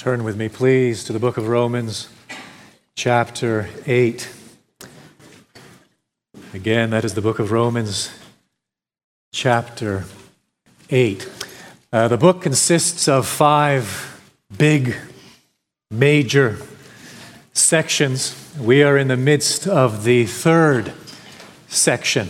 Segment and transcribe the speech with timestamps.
[0.00, 2.08] Turn with me, please, to the book of Romans,
[2.94, 4.30] chapter 8.
[6.54, 8.10] Again, that is the book of Romans,
[9.30, 10.04] chapter
[10.88, 11.30] 8.
[11.92, 14.22] Uh, the book consists of five
[14.56, 14.96] big,
[15.90, 16.56] major
[17.52, 18.34] sections.
[18.58, 20.94] We are in the midst of the third
[21.68, 22.28] section.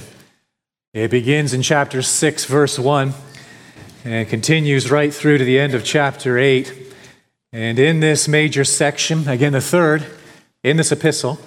[0.93, 3.13] It begins in chapter 6, verse 1,
[4.05, 6.89] and continues right through to the end of chapter 8.
[7.53, 10.07] And in this major section, again, the third,
[10.63, 11.41] in this epistle,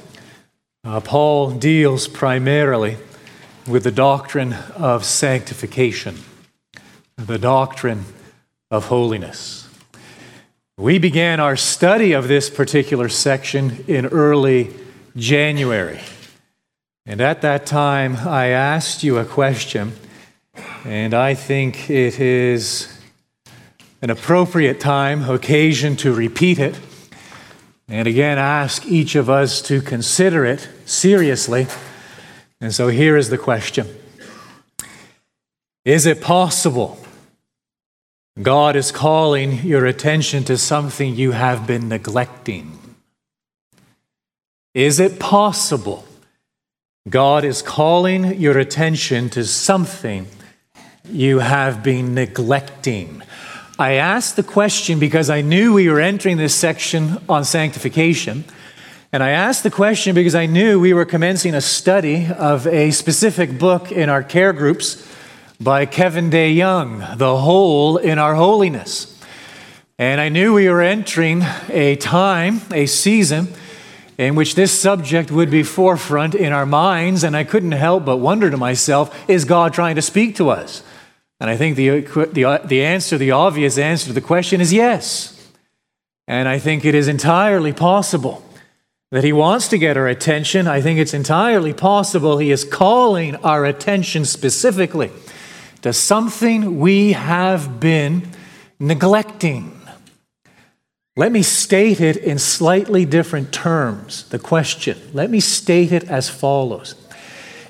[0.83, 2.97] uh, Paul deals primarily
[3.65, 6.17] with the doctrine of sanctification,
[7.15, 8.03] the doctrine
[8.69, 9.69] of holiness.
[10.77, 14.71] We began our study of this particular section in early
[15.15, 16.01] January.
[17.05, 19.93] And at that time, I asked you a question,
[20.83, 22.92] and I think it is
[24.03, 26.77] an appropriate time, occasion to repeat it.
[27.87, 31.67] And again, ask each of us to consider it seriously.
[32.59, 33.87] And so here is the question
[35.85, 36.97] Is it possible
[38.41, 42.77] God is calling your attention to something you have been neglecting?
[44.73, 46.05] Is it possible
[47.07, 50.27] God is calling your attention to something
[51.09, 53.23] you have been neglecting?
[53.83, 58.45] I asked the question because I knew we were entering this section on sanctification.
[59.11, 62.91] And I asked the question because I knew we were commencing a study of a
[62.91, 65.05] specific book in our care groups
[65.59, 69.21] by Kevin DeYoung, The Hole in Our Holiness.
[69.99, 73.49] And I knew we were entering a time, a season,
[74.17, 78.15] in which this subject would be forefront in our minds, and I couldn't help but
[78.15, 80.83] wonder to myself is God trying to speak to us?
[81.39, 85.51] And I think the, the, the answer, the obvious answer to the question is yes.
[86.27, 88.43] And I think it is entirely possible
[89.11, 90.67] that He wants to get our attention.
[90.67, 95.11] I think it's entirely possible He is calling our attention specifically
[95.81, 98.27] to something we have been
[98.79, 99.79] neglecting.
[101.15, 104.27] Let me state it in slightly different terms.
[104.29, 106.95] The question, let me state it as follows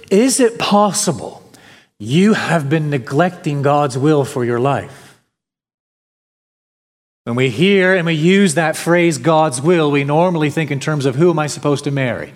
[0.09, 1.43] Is it possible
[2.03, 5.19] you have been neglecting God's will for your life?
[7.24, 11.06] When we hear and we use that phrase, God's will, we normally think in terms
[11.06, 12.34] of who am I supposed to marry?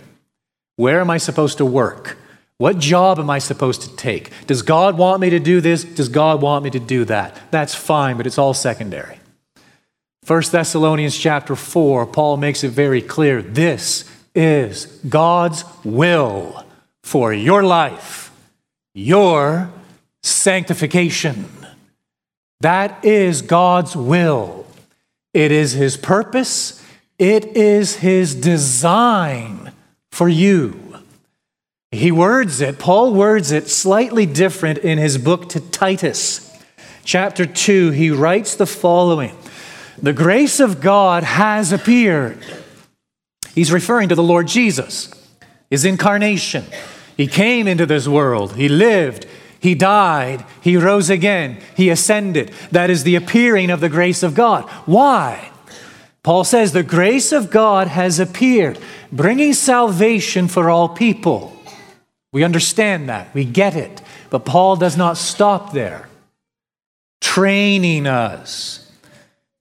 [0.77, 2.17] Where am I supposed to work?
[2.57, 4.31] What job am I supposed to take?
[4.47, 5.83] Does God want me to do this?
[5.83, 7.39] Does God want me to do that?
[7.51, 9.19] That's fine, but it's all secondary.
[10.25, 16.65] 1 Thessalonians chapter 4, Paul makes it very clear this is God's will
[17.03, 18.26] for your life,
[18.97, 19.71] your
[20.23, 21.45] sanctification.
[22.61, 24.65] That is God's will.
[25.35, 26.83] It is His purpose,
[27.19, 29.71] it is His design
[30.11, 30.97] for you.
[31.91, 36.43] He words it, Paul words it slightly different in his book to Titus.
[37.05, 39.37] Chapter 2, he writes the following
[39.99, 42.43] the grace of God has appeared.
[43.55, 45.11] He's referring to the Lord Jesus,
[45.69, 46.65] his incarnation.
[47.17, 49.25] He came into this world, he lived,
[49.59, 52.51] he died, he rose again, he ascended.
[52.71, 54.63] That is the appearing of the grace of God.
[54.85, 55.51] Why?
[56.23, 58.77] Paul says the grace of God has appeared,
[59.11, 61.53] bringing salvation for all people.
[62.31, 64.01] We understand that, we get it.
[64.29, 66.09] But Paul does not stop there,
[67.21, 68.91] training us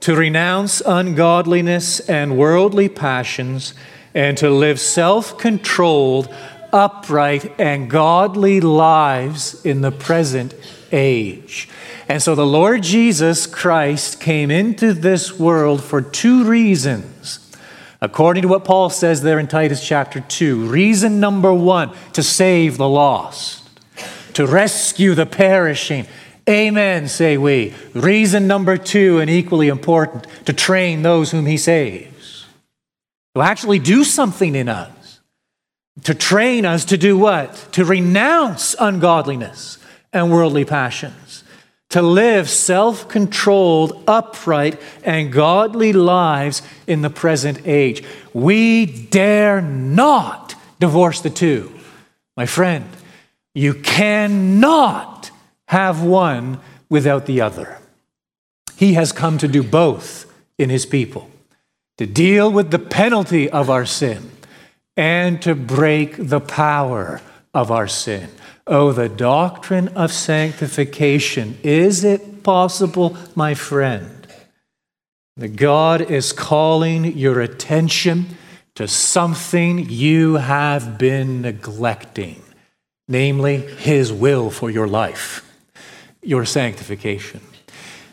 [0.01, 3.75] to renounce ungodliness and worldly passions,
[4.15, 6.33] and to live self controlled,
[6.77, 10.55] upright, and godly lives in the present
[10.93, 11.69] age.
[12.09, 17.41] And so the Lord Jesus Christ came into this world for two reasons.
[18.01, 22.77] According to what Paul says there in Titus chapter 2, reason number one, to save
[22.77, 23.69] the lost,
[24.35, 26.07] to rescue the perishing,
[26.49, 27.75] Amen, say we.
[27.93, 32.47] Reason number two, and equally important, to train those whom he saves.
[33.35, 34.96] To actually do something in us.
[36.05, 37.69] To train us to do what?
[37.73, 39.79] To renounce ungodliness
[40.13, 41.43] and worldly passions.
[41.91, 48.05] To live self controlled, upright, and godly lives in the present age.
[48.35, 51.73] We dare not divorce the two.
[52.37, 52.85] My friend,
[53.55, 55.31] you cannot
[55.69, 56.61] have one
[56.91, 57.79] without the other.
[58.77, 61.31] He has come to do both in his people
[61.97, 64.31] to deal with the penalty of our sin
[64.97, 67.21] and to break the power
[67.53, 68.31] of our sin.
[68.67, 71.59] Oh, the doctrine of sanctification.
[71.63, 74.27] Is it possible, my friend,
[75.37, 78.27] that God is calling your attention
[78.77, 82.43] to something you have been neglecting,
[83.09, 85.43] namely His will for your life,
[86.23, 87.41] your sanctification.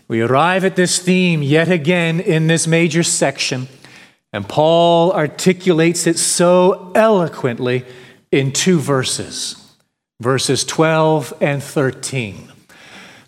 [0.07, 3.67] We arrive at this theme yet again in this major section,
[4.33, 7.85] and Paul articulates it so eloquently
[8.31, 9.59] in two verses
[10.19, 12.49] verses 12 and 13.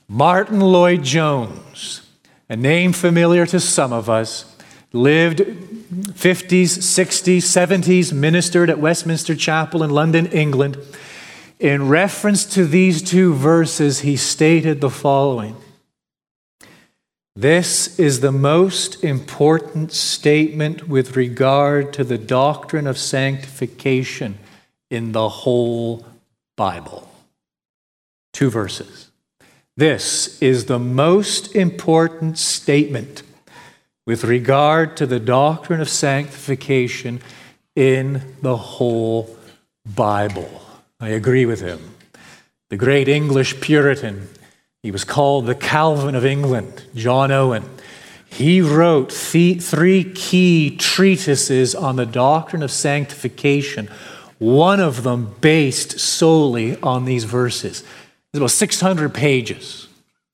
[0.08, 2.08] Martyn Lloyd-Jones,
[2.50, 4.56] a name familiar to some of us,
[4.94, 10.78] lived 50s, 60s, 70s, ministered at Westminster Chapel in London, England.
[11.60, 15.58] In reference to these two verses, he stated the following
[17.38, 24.38] This is the most important statement with regard to the doctrine of sanctification
[24.90, 26.06] in the whole
[26.56, 27.12] Bible.
[28.32, 29.12] Two verses.
[29.76, 33.24] This is the most important statement
[34.06, 37.22] with regard to the doctrine of sanctification
[37.76, 39.36] in the whole
[39.86, 40.62] Bible.
[41.02, 41.96] I agree with him.
[42.70, 44.30] The great English Puritan,
[44.86, 47.68] he was called the Calvin of England, John Owen.
[48.30, 53.90] He wrote three key treatises on the doctrine of sanctification
[54.38, 57.82] one of them based solely on these verses.
[58.32, 59.88] It's about 600 pages.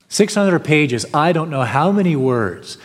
[0.08, 2.76] 600 pages, I don't know how many words,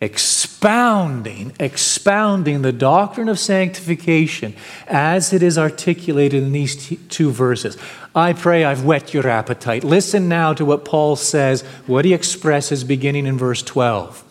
[0.00, 4.54] expounding, expounding the doctrine of sanctification
[4.86, 7.78] as it is articulated in these t- two verses.
[8.14, 9.84] I pray I've whet your appetite.
[9.84, 14.22] Listen now to what Paul says, what he expresses beginning in verse 12.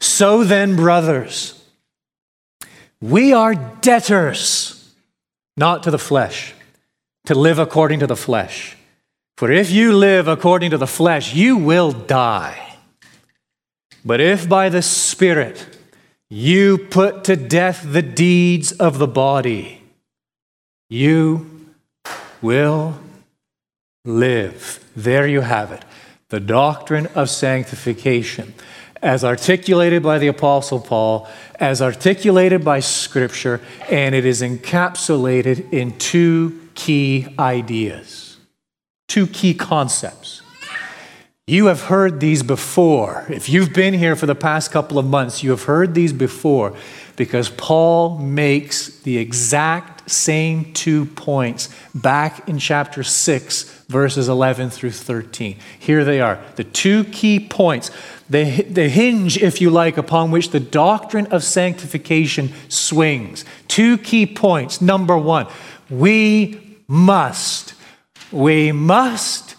[0.00, 1.62] So then, brothers,
[3.00, 4.92] we are debtors
[5.56, 6.54] not to the flesh,
[7.26, 8.76] to live according to the flesh.
[9.36, 12.67] For if you live according to the flesh, you will die.
[14.08, 15.76] But if by the Spirit
[16.30, 19.82] you put to death the deeds of the body,
[20.88, 21.74] you
[22.40, 22.98] will
[24.06, 24.82] live.
[24.96, 25.84] There you have it.
[26.30, 28.54] The doctrine of sanctification
[29.02, 33.60] as articulated by the Apostle Paul, as articulated by Scripture,
[33.90, 38.38] and it is encapsulated in two key ideas,
[39.06, 40.37] two key concepts.
[41.48, 43.24] You have heard these before.
[43.30, 46.76] If you've been here for the past couple of months, you have heard these before
[47.16, 54.90] because Paul makes the exact same two points back in chapter 6, verses 11 through
[54.90, 55.56] 13.
[55.78, 57.90] Here they are the two key points
[58.28, 63.46] the, the hinge, if you like, upon which the doctrine of sanctification swings.
[63.68, 64.82] Two key points.
[64.82, 65.46] Number one,
[65.88, 67.72] we must,
[68.30, 69.54] we must,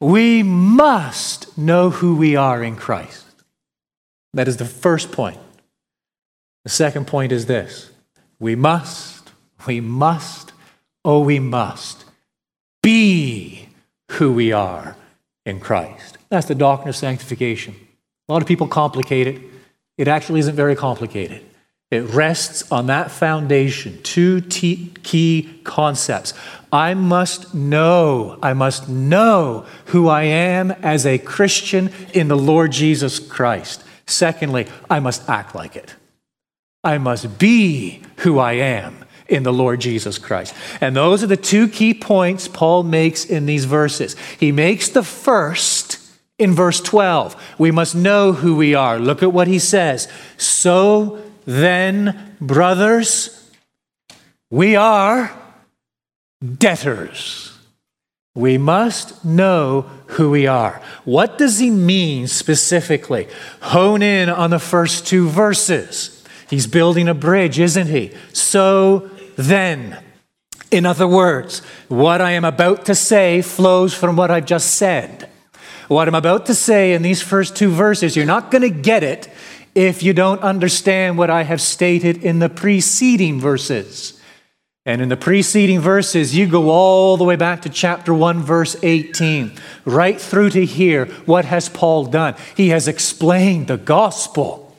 [0.00, 3.24] we must know who we are in Christ.
[4.34, 5.40] That is the first point.
[6.64, 7.90] The second point is this
[8.38, 9.32] we must,
[9.66, 10.52] we must,
[11.04, 12.04] oh, we must
[12.82, 13.68] be
[14.12, 14.96] who we are
[15.44, 16.18] in Christ.
[16.28, 17.74] That's the doctrine of sanctification.
[18.28, 19.40] A lot of people complicate it.
[19.96, 21.44] It actually isn't very complicated.
[21.90, 26.34] It rests on that foundation, two key concepts.
[26.72, 32.72] I must know, I must know who I am as a Christian in the Lord
[32.72, 33.82] Jesus Christ.
[34.06, 35.94] Secondly, I must act like it.
[36.84, 40.54] I must be who I am in the Lord Jesus Christ.
[40.80, 44.16] And those are the two key points Paul makes in these verses.
[44.38, 45.98] He makes the first
[46.38, 47.36] in verse 12.
[47.58, 48.98] We must know who we are.
[48.98, 50.08] Look at what he says.
[50.36, 53.50] So then, brothers,
[54.50, 55.36] we are
[56.42, 57.58] debtors.
[58.34, 60.80] We must know who we are.
[61.04, 63.26] What does he mean specifically?
[63.60, 66.24] Hone in on the first two verses.
[66.48, 68.12] He's building a bridge, isn't he?
[68.32, 69.98] So then,
[70.70, 75.28] in other words, what I am about to say flows from what I've just said.
[75.88, 79.02] What I'm about to say in these first two verses, you're not going to get
[79.02, 79.28] it
[79.74, 84.17] if you don't understand what I have stated in the preceding verses.
[84.88, 88.74] And in the preceding verses, you go all the way back to chapter 1, verse
[88.82, 89.52] 18,
[89.84, 91.04] right through to here.
[91.26, 92.36] What has Paul done?
[92.56, 94.74] He has explained the gospel.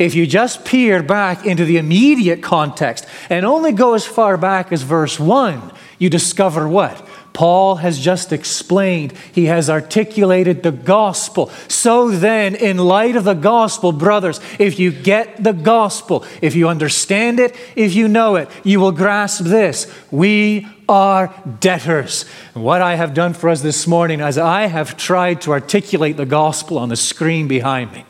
[0.00, 4.72] If you just peer back into the immediate context and only go as far back
[4.72, 7.01] as verse 1, you discover what?
[7.32, 9.12] Paul has just explained.
[9.32, 11.50] He has articulated the gospel.
[11.68, 16.68] So then, in light of the gospel, brothers, if you get the gospel, if you
[16.68, 19.92] understand it, if you know it, you will grasp this.
[20.10, 22.26] We are debtors.
[22.54, 26.16] And what I have done for us this morning, as I have tried to articulate
[26.16, 28.04] the gospel on the screen behind me,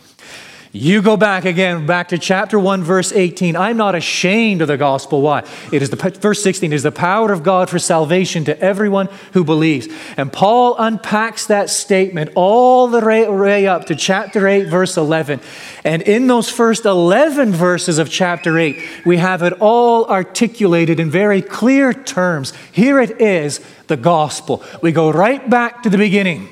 [0.74, 3.56] You go back again, back to chapter 1, verse 18.
[3.56, 5.20] I'm not ashamed of the gospel.
[5.20, 5.40] Why?
[5.70, 9.44] It is the, verse 16 is the power of God for salvation to everyone who
[9.44, 9.86] believes.
[10.16, 15.40] And Paul unpacks that statement all the way up to chapter 8, verse 11.
[15.84, 21.10] And in those first 11 verses of chapter 8, we have it all articulated in
[21.10, 22.54] very clear terms.
[22.72, 24.64] Here it is, the gospel.
[24.80, 26.48] We go right back to the beginning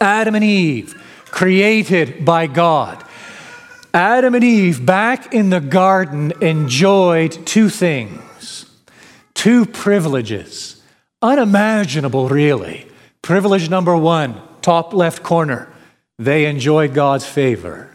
[0.00, 0.94] Adam and Eve,
[1.26, 3.02] created by God.
[3.96, 8.70] Adam and Eve back in the garden enjoyed two things,
[9.32, 10.82] two privileges,
[11.22, 12.86] unimaginable, really.
[13.22, 15.72] Privilege number one, top left corner,
[16.18, 17.90] they enjoyed God's favor.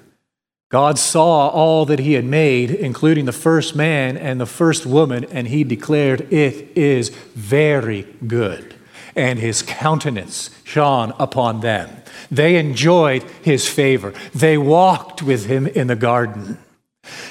[0.70, 5.26] God saw all that He had made, including the first man and the first woman,
[5.26, 8.74] and He declared, It is very good.
[9.16, 12.02] And His countenance shone upon them.
[12.30, 14.14] They enjoyed his favor.
[14.34, 16.58] They walked with him in the garden.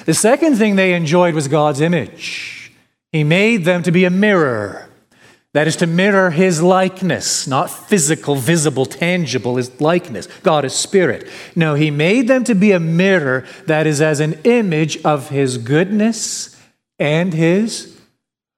[0.05, 2.71] The second thing they enjoyed was God's image.
[3.11, 4.87] He made them to be a mirror.
[5.53, 10.27] That is to mirror his likeness, not physical, visible, tangible, his likeness.
[10.43, 11.27] God is spirit.
[11.57, 15.57] No, he made them to be a mirror that is as an image of his
[15.57, 16.55] goodness
[16.99, 17.99] and his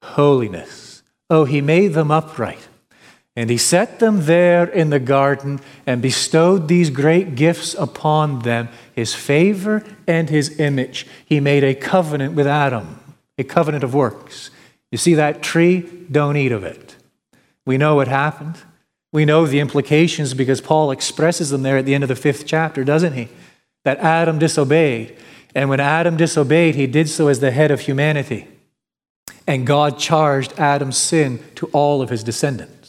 [0.04, 1.02] holiness.
[1.32, 2.68] Oh, he made them upright.
[3.36, 8.70] And he set them there in the garden and bestowed these great gifts upon them
[8.94, 11.08] his favor and his image.
[11.26, 13.00] He made a covenant with Adam,
[13.38, 14.52] a covenant of works.
[14.92, 15.82] You see that tree?
[16.12, 16.96] Don't eat of it.
[17.66, 18.58] We know what happened.
[19.12, 22.46] We know the implications because Paul expresses them there at the end of the fifth
[22.46, 23.30] chapter, doesn't he?
[23.84, 25.18] That Adam disobeyed.
[25.56, 28.48] And when Adam disobeyed, he did so as the head of humanity.
[29.48, 32.83] And God charged Adam's sin to all of his descendants.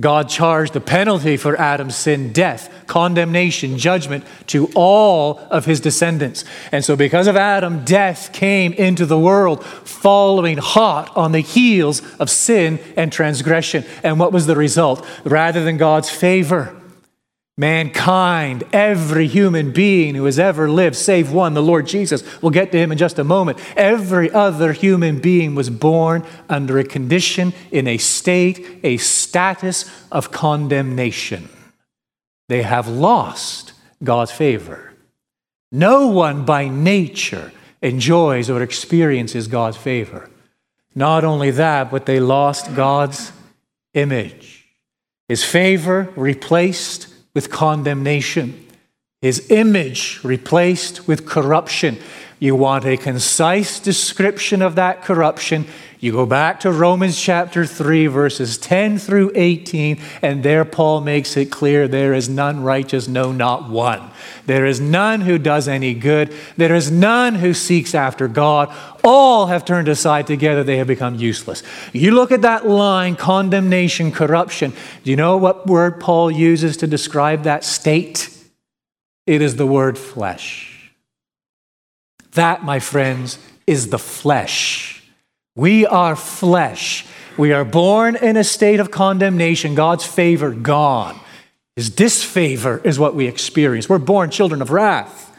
[0.00, 6.44] God charged the penalty for Adam's sin death, condemnation, judgment to all of his descendants.
[6.72, 12.02] And so, because of Adam, death came into the world, following hot on the heels
[12.16, 13.84] of sin and transgression.
[14.02, 15.06] And what was the result?
[15.22, 16.74] Rather than God's favor,
[17.56, 22.72] Mankind, every human being who has ever lived, save one, the Lord Jesus, we'll get
[22.72, 23.60] to him in just a moment.
[23.76, 30.32] Every other human being was born under a condition, in a state, a status of
[30.32, 31.48] condemnation.
[32.48, 34.92] They have lost God's favor.
[35.70, 40.28] No one by nature enjoys or experiences God's favor.
[40.92, 43.30] Not only that, but they lost God's
[43.92, 44.66] image.
[45.28, 48.66] His favor replaced with condemnation,
[49.20, 51.98] his image replaced with corruption.
[52.38, 55.66] You want a concise description of that corruption?
[56.04, 61.34] You go back to Romans chapter 3, verses 10 through 18, and there Paul makes
[61.34, 64.10] it clear there is none righteous, no, not one.
[64.44, 66.36] There is none who does any good.
[66.58, 68.70] There is none who seeks after God.
[69.02, 71.62] All have turned aside together, they have become useless.
[71.94, 74.74] You look at that line, condemnation, corruption.
[75.04, 78.28] Do you know what word Paul uses to describe that state?
[79.26, 80.92] It is the word flesh.
[82.32, 84.93] That, my friends, is the flesh.
[85.56, 87.06] We are flesh.
[87.36, 91.18] We are born in a state of condemnation, God's favor gone.
[91.76, 93.88] His disfavor is what we experience.
[93.88, 95.32] We're born children of wrath.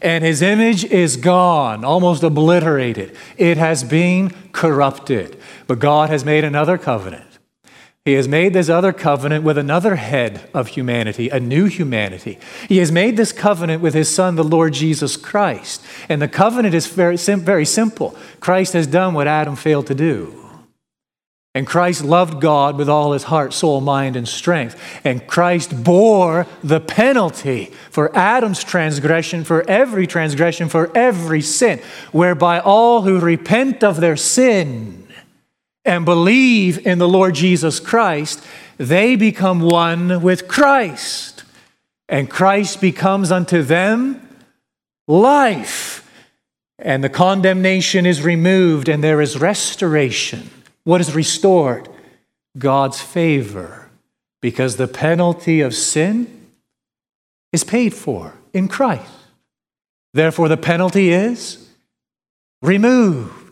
[0.00, 3.16] And his image is gone, almost obliterated.
[3.36, 5.38] It has been corrupted.
[5.66, 7.27] But God has made another covenant.
[8.04, 12.38] He has made this other covenant with another head of humanity, a new humanity.
[12.66, 15.84] He has made this covenant with his son, the Lord Jesus Christ.
[16.08, 18.16] And the covenant is very, very simple.
[18.40, 20.34] Christ has done what Adam failed to do.
[21.54, 24.80] And Christ loved God with all his heart, soul, mind, and strength.
[25.02, 31.80] And Christ bore the penalty for Adam's transgression, for every transgression, for every sin,
[32.12, 35.07] whereby all who repent of their sin
[35.88, 38.44] and believe in the Lord Jesus Christ,
[38.76, 41.44] they become one with Christ.
[42.10, 44.20] And Christ becomes unto them
[45.06, 46.04] life.
[46.78, 50.50] And the condemnation is removed, and there is restoration.
[50.84, 51.88] What is restored?
[52.56, 53.90] God's favor,
[54.42, 56.50] because the penalty of sin
[57.50, 59.10] is paid for in Christ.
[60.12, 61.66] Therefore, the penalty is
[62.60, 63.47] removed.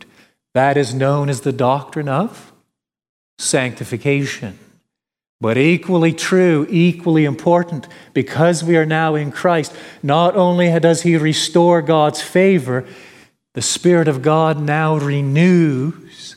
[0.57, 2.51] That is known as the doctrine of
[3.37, 4.59] sanctification.
[5.39, 11.19] But equally true, equally important, because we are now in Christ, not only does He
[11.19, 12.87] restore God's favor,
[13.53, 16.37] the Spirit of God now renews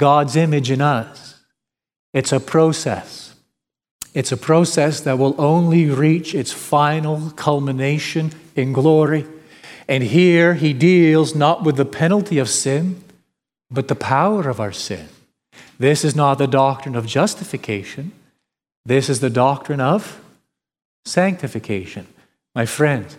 [0.00, 1.40] God's image in us.
[2.12, 3.36] It's a process.
[4.12, 9.24] It's a process that will only reach its final culmination in glory.
[9.86, 13.04] And here he deals not with the penalty of sin,
[13.70, 15.08] but the power of our sin.
[15.78, 18.12] This is not the doctrine of justification.
[18.84, 20.20] This is the doctrine of
[21.04, 22.06] sanctification.
[22.54, 23.14] My friend,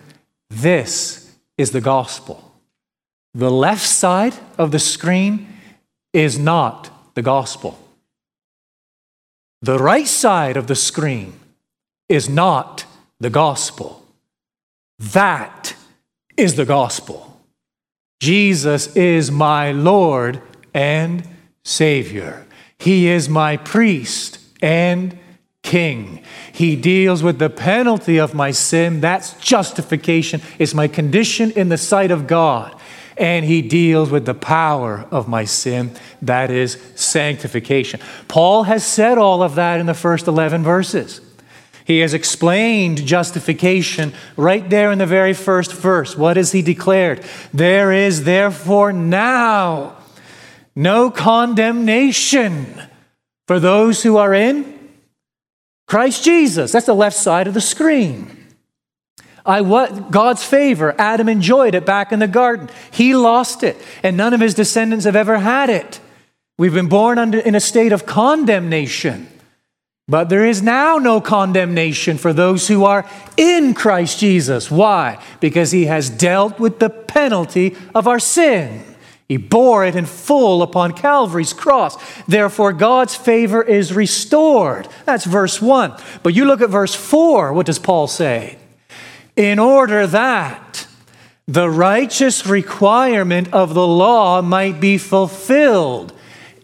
[0.50, 2.52] this is the gospel.
[3.34, 5.48] The left side of the screen
[6.14, 7.78] is not the gospel.
[9.62, 11.34] The right side of the screen
[12.10, 12.86] is not
[13.20, 14.06] the gospel.
[15.00, 15.76] That
[16.36, 17.37] is the gospel.
[18.20, 20.42] Jesus is my Lord
[20.74, 21.28] and
[21.64, 22.46] Savior.
[22.80, 25.18] He is my priest and
[25.64, 26.24] king.
[26.54, 29.02] He deals with the penalty of my sin.
[29.02, 30.42] That's justification.
[30.58, 32.80] It's my condition in the sight of God.
[33.18, 35.92] And he deals with the power of my sin.
[36.22, 38.00] That is sanctification.
[38.28, 41.22] Paul has said all of that in the first 11 verses.
[41.88, 46.18] He has explained justification right there in the very first verse.
[46.18, 47.24] What has he declared?
[47.54, 49.96] There is therefore now
[50.76, 52.66] no condemnation
[53.48, 54.92] for those who are in
[55.88, 56.74] Christ Jesus.
[56.74, 58.36] That's the left side of the screen.
[59.46, 60.94] I what God's favor.
[60.98, 62.68] Adam enjoyed it back in the garden.
[62.92, 66.02] He lost it, and none of his descendants have ever had it.
[66.58, 69.30] We've been born under, in a state of condemnation.
[70.10, 74.72] But there is now no condemnation for those who are in Christ Jesus.
[74.72, 75.22] Why?
[75.42, 78.84] Because he has dealt with the penalty of our sin.
[79.28, 81.98] He bore it in full upon Calvary's cross.
[82.26, 84.88] Therefore, God's favor is restored.
[85.06, 85.94] That's verse 1.
[86.24, 87.52] But you look at verse 4.
[87.52, 88.58] What does Paul say?
[89.36, 90.88] In order that
[91.46, 96.14] the righteous requirement of the law might be fulfilled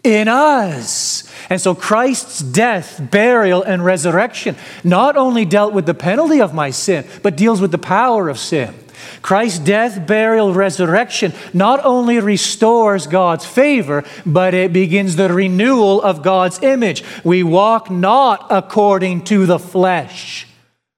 [0.02, 1.23] in us.
[1.50, 6.70] And so Christ's death, burial, and resurrection not only dealt with the penalty of my
[6.70, 8.74] sin, but deals with the power of sin.
[9.22, 16.22] Christ's death, burial, resurrection not only restores God's favor, but it begins the renewal of
[16.22, 17.04] God's image.
[17.22, 20.46] We walk not according to the flesh,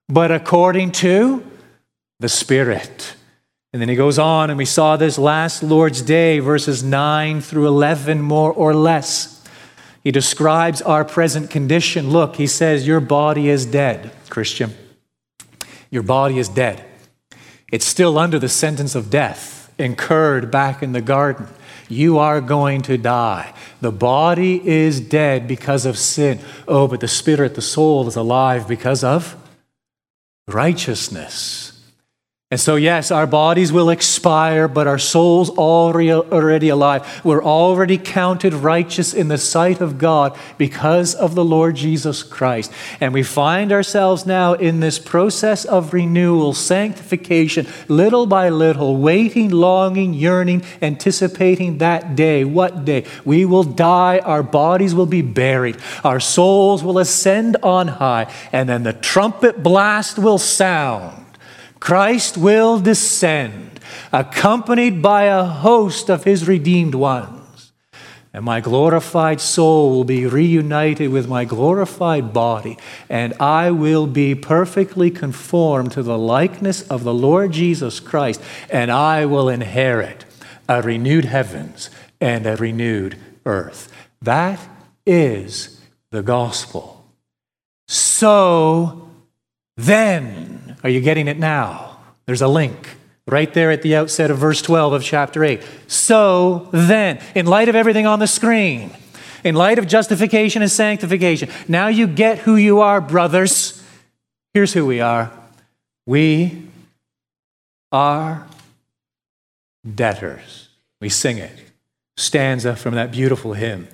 [0.09, 1.45] but according to
[2.21, 3.15] the Spirit.
[3.73, 7.67] And then he goes on, and we saw this last Lord's Day, verses 9 through
[7.67, 9.36] 11, more or less.
[10.07, 12.11] He describes our present condition.
[12.11, 14.73] Look, he says, Your body is dead, Christian.
[15.91, 16.85] Your body is dead.
[17.73, 21.49] It's still under the sentence of death incurred back in the garden.
[21.89, 23.53] You are going to die.
[23.81, 26.39] The body is dead because of sin.
[26.69, 29.35] Oh, but the spirit, the soul is alive because of
[30.47, 31.66] righteousness.
[32.49, 37.25] And so, yes, our bodies will expire, but our souls already, already alive.
[37.25, 42.73] We're already counted righteous in the sight of God because of the Lord Jesus Christ.
[43.01, 49.51] And we find ourselves now in this process of renewal, sanctification, little by little, waiting,
[49.51, 52.45] longing, yearning, anticipating that day.
[52.45, 53.07] What day?
[53.25, 58.69] We will die, our bodies will be buried, our souls will ascend on high, and
[58.69, 61.26] then the trumpet blast will sound
[61.81, 63.81] Christ will descend,
[64.13, 67.73] accompanied by a host of his redeemed ones.
[68.33, 72.77] And my glorified soul will be reunited with my glorified body,
[73.09, 78.91] and I will be perfectly conformed to the likeness of the Lord Jesus Christ, and
[78.91, 80.27] I will inherit
[80.69, 81.89] a renewed heavens
[82.21, 83.91] and a renewed earth.
[84.21, 84.61] That
[85.07, 87.07] is the gospel.
[87.89, 89.06] So
[89.77, 91.99] then, are you getting it now?
[92.27, 95.63] There's a link right there at the outset of verse 12 of chapter 8.
[95.87, 98.91] So then, in light of everything on the screen,
[99.45, 103.83] in light of justification and sanctification, now you get who you are, brothers.
[104.55, 105.31] Here's who we are
[106.07, 106.63] we
[107.93, 108.47] are
[109.95, 110.69] debtors.
[111.01, 111.53] We sing it.
[112.17, 113.89] Stanza from that beautiful hymn.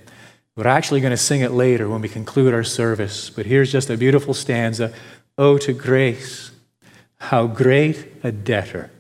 [0.54, 3.88] We're actually going to sing it later when we conclude our service, but here's just
[3.90, 4.92] a beautiful stanza.
[5.38, 6.50] Oh, to grace
[7.18, 8.90] how great a debtor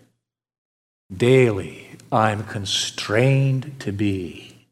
[1.14, 4.66] daily I'm constrained to be.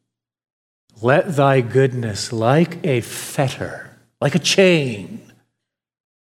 [1.03, 5.33] Let thy goodness, like a fetter, like a chain,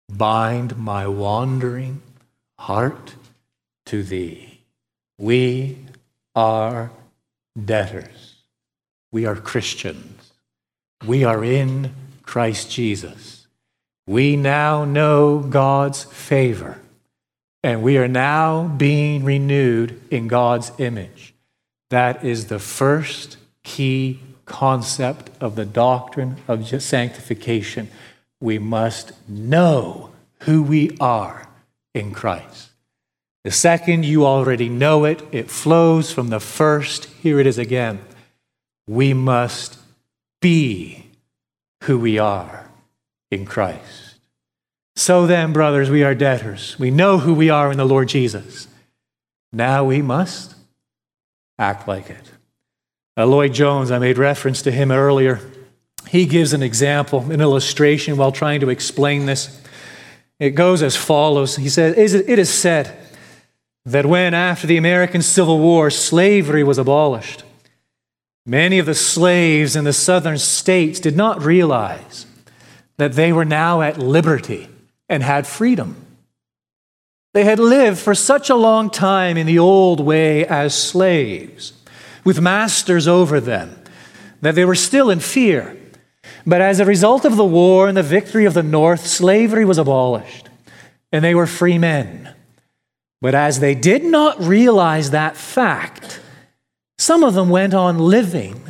[0.09, 2.03] bind my wandering
[2.59, 3.15] heart
[3.87, 4.61] to thee.
[5.19, 5.79] We
[6.35, 6.91] are
[7.63, 8.37] debtors.
[9.11, 10.33] We are Christians.
[11.07, 13.42] We are in Christ Jesus.
[14.13, 16.79] We now know God's favor.
[17.63, 21.33] And we are now being renewed in God's image.
[21.89, 27.89] That is the first key concept of the doctrine of sanctification.
[28.39, 31.49] We must know who we are
[31.95, 32.69] in Christ.
[33.45, 35.23] The second, you already know it.
[35.33, 37.07] It flows from the first.
[37.23, 37.99] Here it is again.
[38.87, 39.79] We must
[40.43, 41.07] be
[41.85, 42.69] who we are
[43.33, 44.19] in Christ.
[44.95, 46.79] So then, brothers, we are debtors.
[46.79, 48.69] We know who we are in the Lord Jesus.
[49.51, 50.55] Now we must
[51.59, 52.31] act like it.
[53.17, 55.41] Uh, Lloyd Jones, I made reference to him earlier.
[56.09, 59.63] He gives an example, an illustration while trying to explain this.
[60.39, 62.95] It goes as follows He says, It is said
[63.87, 67.45] that when, after the American Civil War, slavery was abolished,
[68.45, 72.27] many of the slaves in the southern states did not realize
[73.03, 74.69] that they were now at liberty
[75.09, 75.97] and had freedom.
[77.35, 81.73] They had lived for such a long time in the old way as slaves,
[82.23, 83.77] with masters over them,
[84.41, 85.77] that they were still in fear.
[86.47, 89.79] But as a result of the war and the victory of the North, slavery was
[89.79, 90.49] abolished,
[91.11, 92.33] and they were free men.
[93.21, 96.21] But as they did not realize that fact,
[96.99, 98.63] some of them went on living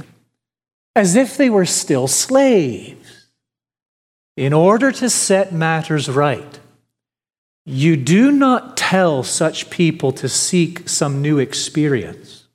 [0.97, 3.02] as if they were still slaves.
[4.37, 6.59] In order to set matters right,
[7.67, 12.47] you do not tell such people to seek some new experience.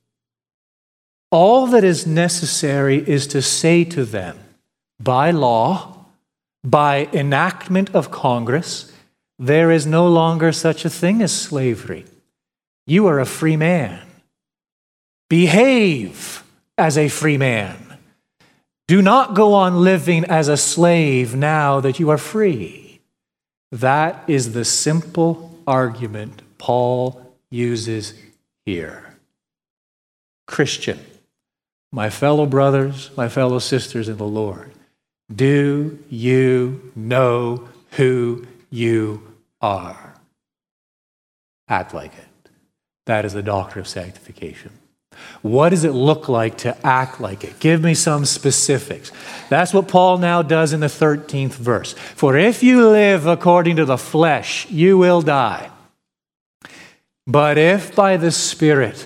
[1.30, 4.38] All that is necessary is to say to them,
[5.00, 6.06] by law,
[6.64, 8.92] by enactment of Congress,
[9.38, 12.06] there is no longer such a thing as slavery.
[12.88, 14.02] You are a free man.
[15.30, 16.44] Behave
[16.78, 17.87] as a free man.
[18.88, 23.02] Do not go on living as a slave now that you are free.
[23.72, 28.14] That is the simple argument Paul uses
[28.66, 29.18] here.
[30.46, 31.00] Christian,
[31.92, 34.72] my fellow brothers, my fellow sisters in the Lord,
[35.34, 40.16] do you know who you are.
[41.68, 42.52] Act like it.
[43.06, 44.72] That is the doctrine of sanctification.
[45.42, 47.60] What does it look like to act like it?
[47.60, 49.12] Give me some specifics.
[49.50, 51.94] That's what Paul now does in the 13th verse.
[51.94, 55.70] For if you live according to the flesh, you will die.
[57.26, 59.06] But if by the Spirit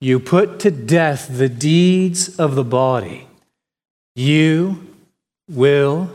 [0.00, 3.26] you put to death the deeds of the body,
[4.14, 4.94] you
[5.48, 6.10] will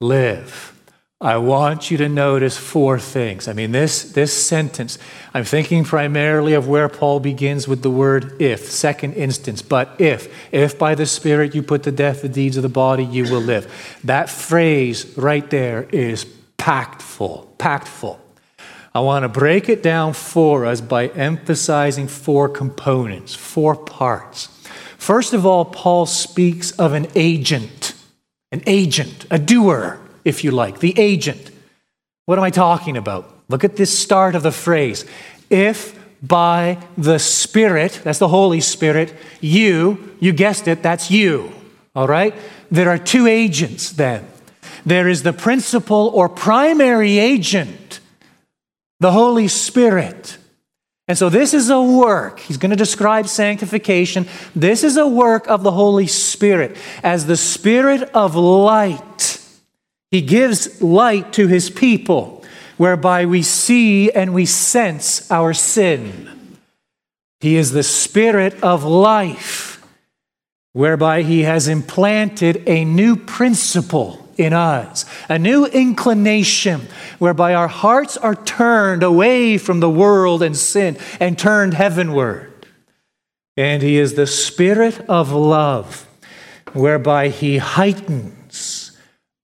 [0.00, 0.71] live.
[1.22, 3.46] I want you to notice four things.
[3.46, 4.98] I mean, this, this sentence,
[5.32, 10.34] I'm thinking primarily of where Paul begins with the word if, second instance, but if,
[10.52, 13.40] if by the Spirit you put to death the deeds of the body, you will
[13.40, 14.00] live.
[14.02, 16.24] That phrase right there is
[16.56, 18.20] packed full, packed full.
[18.92, 24.48] I want to break it down for us by emphasizing four components, four parts.
[24.98, 27.94] First of all, Paul speaks of an agent,
[28.50, 31.50] an agent, a doer if you like, the agent.
[32.26, 33.32] What am I talking about?
[33.48, 35.04] Look at this start of the phrase.
[35.50, 41.52] If by the Spirit, that's the Holy Spirit, you, you guessed it, that's you.
[41.94, 42.34] All right?
[42.70, 44.26] There are two agents then.
[44.86, 48.00] There is the principal or primary agent,
[49.00, 50.38] the Holy Spirit.
[51.08, 52.38] And so this is a work.
[52.38, 54.28] He's going to describe sanctification.
[54.54, 59.41] This is a work of the Holy Spirit as the Spirit of light
[60.12, 62.44] he gives light to his people,
[62.76, 66.58] whereby we see and we sense our sin.
[67.40, 69.82] He is the spirit of life,
[70.74, 76.82] whereby he has implanted a new principle in us, a new inclination,
[77.18, 82.66] whereby our hearts are turned away from the world and sin and turned heavenward.
[83.56, 86.06] And he is the spirit of love,
[86.74, 88.41] whereby he heightens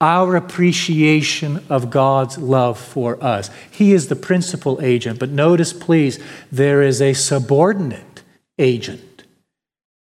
[0.00, 3.50] our appreciation of God's love for us.
[3.70, 8.22] He is the principal agent, but notice, please, there is a subordinate
[8.58, 9.24] agent.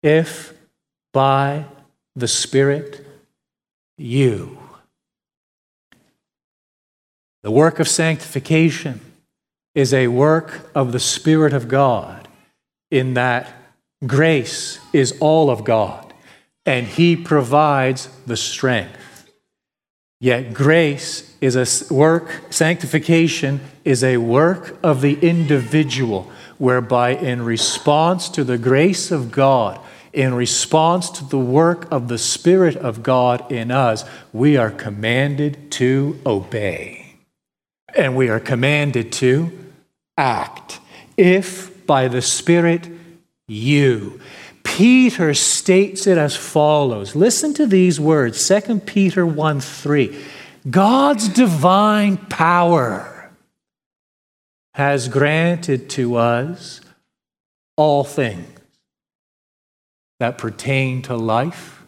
[0.01, 0.54] If
[1.13, 1.65] by
[2.15, 3.06] the Spirit
[3.97, 4.58] you.
[7.43, 9.01] The work of sanctification
[9.73, 12.27] is a work of the Spirit of God,
[12.89, 13.54] in that
[14.06, 16.13] grace is all of God,
[16.65, 18.97] and He provides the strength.
[20.21, 28.29] Yet grace is a work, sanctification is a work of the individual, whereby in response
[28.29, 29.79] to the grace of God,
[30.13, 35.71] in response to the work of the Spirit of God in us, we are commanded
[35.71, 37.15] to obey.
[37.95, 39.51] And we are commanded to
[40.17, 40.79] act.
[41.17, 42.88] If by the Spirit
[43.47, 44.21] you.
[44.77, 47.13] Peter states it as follows.
[47.13, 50.23] Listen to these words 2 Peter 1 3.
[50.69, 53.29] God's divine power
[54.73, 56.79] has granted to us
[57.75, 58.47] all things
[60.21, 61.84] that pertain to life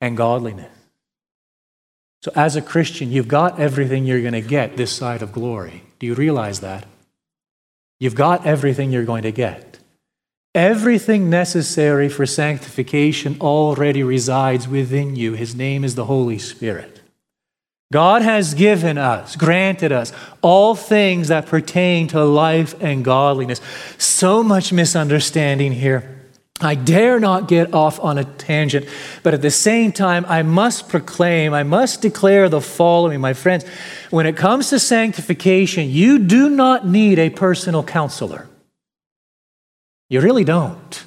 [0.00, 0.72] and godliness.
[2.22, 5.82] So, as a Christian, you've got everything you're going to get this side of glory.
[5.98, 6.86] Do you realize that?
[8.00, 9.73] You've got everything you're going to get.
[10.54, 15.32] Everything necessary for sanctification already resides within you.
[15.32, 17.00] His name is the Holy Spirit.
[17.92, 20.12] God has given us, granted us,
[20.42, 23.60] all things that pertain to life and godliness.
[23.98, 26.10] So much misunderstanding here.
[26.60, 28.86] I dare not get off on a tangent,
[29.24, 33.64] but at the same time, I must proclaim, I must declare the following, my friends.
[34.10, 38.48] When it comes to sanctification, you do not need a personal counselor.
[40.08, 41.04] You really don't.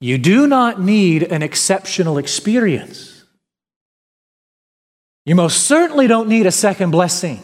[0.00, 3.24] You do not need an exceptional experience.
[5.26, 7.42] You most certainly don't need a second blessing.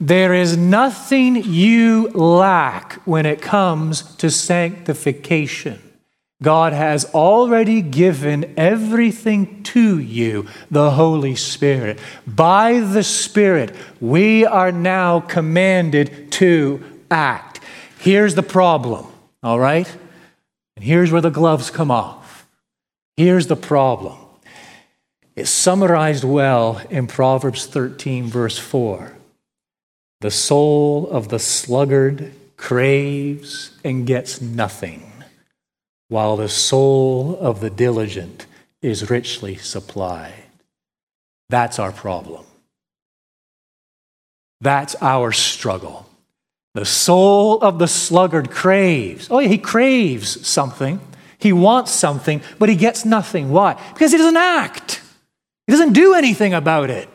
[0.00, 5.80] There is nothing you lack when it comes to sanctification.
[6.42, 12.00] God has already given everything to you, the Holy Spirit.
[12.26, 17.51] By the Spirit, we are now commanded to act.
[18.02, 19.06] Here's the problem,
[19.44, 19.86] all right?
[20.74, 22.48] And here's where the gloves come off.
[23.16, 24.18] Here's the problem.
[25.36, 29.12] It's summarized well in Proverbs 13, verse 4.
[30.20, 35.12] The soul of the sluggard craves and gets nothing,
[36.08, 38.46] while the soul of the diligent
[38.80, 40.42] is richly supplied.
[41.50, 42.44] That's our problem.
[44.60, 46.08] That's our struggle.
[46.74, 49.28] The soul of the sluggard craves.
[49.30, 51.00] Oh, yeah, he craves something.
[51.38, 53.50] He wants something, but he gets nothing.
[53.50, 53.74] Why?
[53.92, 55.02] Because he doesn't act,
[55.66, 57.08] he doesn't do anything about it.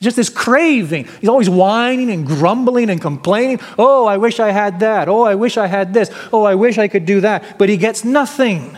[0.00, 1.06] Just this craving.
[1.20, 3.60] He's always whining and grumbling and complaining.
[3.78, 5.08] Oh, I wish I had that.
[5.08, 6.10] Oh, I wish I had this.
[6.30, 7.58] Oh, I wish I could do that.
[7.58, 8.76] But he gets nothing.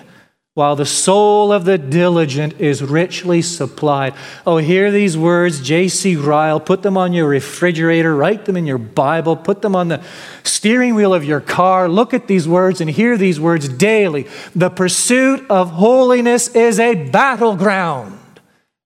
[0.56, 4.14] While the soul of the diligent is richly supplied.
[4.46, 6.16] Oh, hear these words, J.C.
[6.16, 6.58] Ryle.
[6.58, 10.02] Put them on your refrigerator, write them in your Bible, put them on the
[10.42, 11.90] steering wheel of your car.
[11.90, 14.26] Look at these words and hear these words daily.
[14.54, 18.18] The pursuit of holiness is a battleground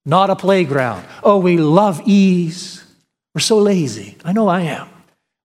[0.05, 1.05] not a playground.
[1.23, 2.85] Oh, we love ease.
[3.35, 4.17] We're so lazy.
[4.25, 4.89] I know I am.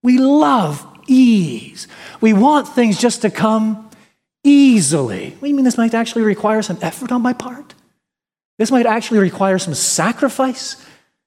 [0.01, 1.88] We love ease.
[2.21, 3.85] We want things just to come
[4.45, 5.31] easily.
[5.31, 7.73] What do you mean this might actually require some effort on my part?
[8.58, 10.86] This might actually require some sacrifice.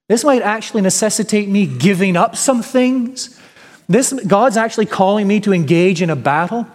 [0.09, 3.39] This might actually necessitate me giving up some things.
[3.89, 6.67] This, God's actually calling me to engage in a battle.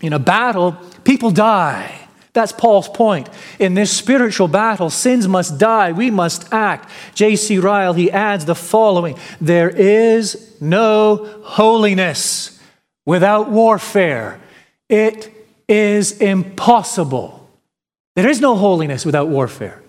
[0.00, 0.72] In a battle,
[1.04, 1.94] people die.
[2.32, 3.28] That's Paul's point.
[3.58, 5.92] In this spiritual battle, sins must die.
[5.92, 6.88] We must act.
[7.14, 7.58] J.C.
[7.58, 12.60] Ryle, he adds the following There is no holiness
[13.04, 14.40] without warfare.
[14.88, 15.37] It
[15.68, 17.48] is impossible.
[18.16, 19.82] There is no holiness without warfare.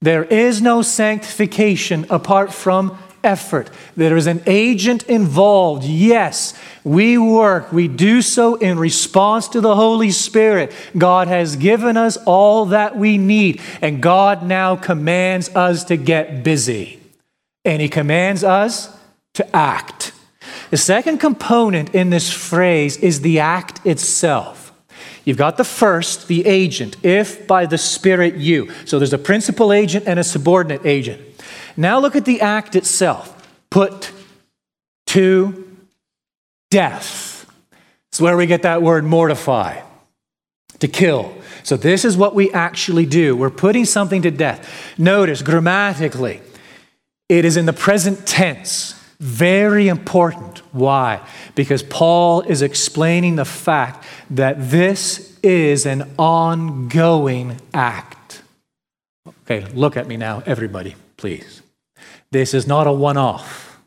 [0.00, 3.70] There is no sanctification apart from effort.
[3.96, 5.84] There is an agent involved.
[5.84, 7.72] Yes, we work.
[7.72, 10.72] We do so in response to the Holy Spirit.
[10.96, 16.44] God has given us all that we need, and God now commands us to get
[16.44, 17.00] busy.
[17.64, 18.94] And He commands us
[19.34, 20.12] to act.
[20.70, 24.63] The second component in this phrase is the act itself.
[25.24, 28.70] You've got the first, the agent, if by the Spirit you.
[28.84, 31.20] So there's a principal agent and a subordinate agent.
[31.76, 33.30] Now look at the act itself.
[33.70, 34.12] Put
[35.08, 35.76] to
[36.70, 37.50] death.
[38.10, 39.80] It's where we get that word mortify,
[40.78, 41.34] to kill.
[41.62, 43.34] So this is what we actually do.
[43.34, 44.68] We're putting something to death.
[44.98, 46.42] Notice grammatically,
[47.28, 49.00] it is in the present tense.
[49.24, 50.58] Very important.
[50.74, 51.26] Why?
[51.54, 58.42] Because Paul is explaining the fact that this is an ongoing act.
[59.26, 61.62] Okay, look at me now, everybody, please.
[62.32, 63.80] This is not a one off.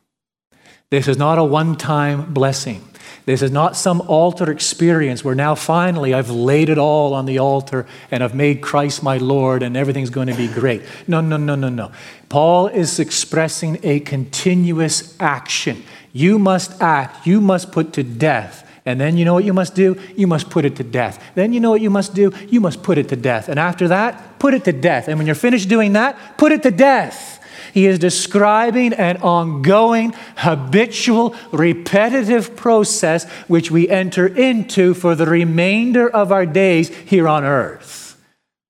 [0.90, 2.88] This is not a one time blessing.
[3.28, 7.40] This is not some altar experience where now finally I've laid it all on the
[7.40, 10.82] altar and I've made Christ my Lord and everything's going to be great.
[11.10, 11.92] No, no, no, no, no.
[12.30, 15.84] Paul is expressing a continuous action.
[16.12, 18.68] You must act, you must put to death.
[18.86, 20.00] And then you know what you must do?
[20.16, 21.22] You must put it to death.
[21.36, 22.32] Then you know what you must do?
[22.48, 23.50] You must put it to death.
[23.50, 25.10] And after that, put it to death.
[25.10, 27.44] And when you're finished doing that, put it to death.
[27.74, 36.10] He is describing an ongoing, habitual, repetitive process which we enter into for the remainder
[36.10, 38.18] of our days here on earth.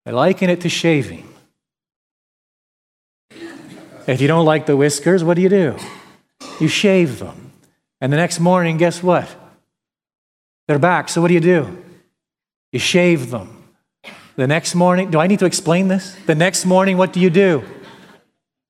[0.06, 1.27] I liken it to shaving.
[4.08, 5.78] If you don't like the whiskers, what do you do?
[6.60, 7.52] you shave them.
[8.02, 9.28] And the next morning, guess what?
[10.68, 11.10] They're back.
[11.10, 11.84] So what do you do?
[12.72, 13.64] You shave them.
[14.36, 16.16] The next morning, do I need to explain this?
[16.26, 17.64] The next morning, what do you do?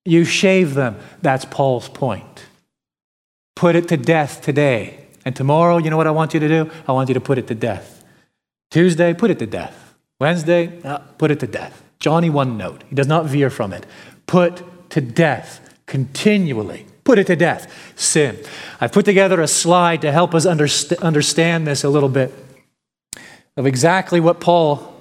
[0.05, 0.97] You shave them.
[1.21, 2.45] That's Paul's point.
[3.55, 5.05] Put it to death today.
[5.25, 6.71] And tomorrow, you know what I want you to do?
[6.87, 8.05] I want you to put it to death.
[8.71, 9.95] Tuesday, put it to death.
[10.21, 11.83] Wednesday, uh, put it to death.
[11.99, 12.83] Johnny one note.
[12.87, 13.85] He does not veer from it.
[14.25, 16.85] Put to death continually.
[17.03, 17.71] Put it to death.
[17.95, 18.37] Sin.
[18.81, 22.33] I've put together a slide to help us underst- understand this a little bit
[23.55, 24.93] of exactly what Paul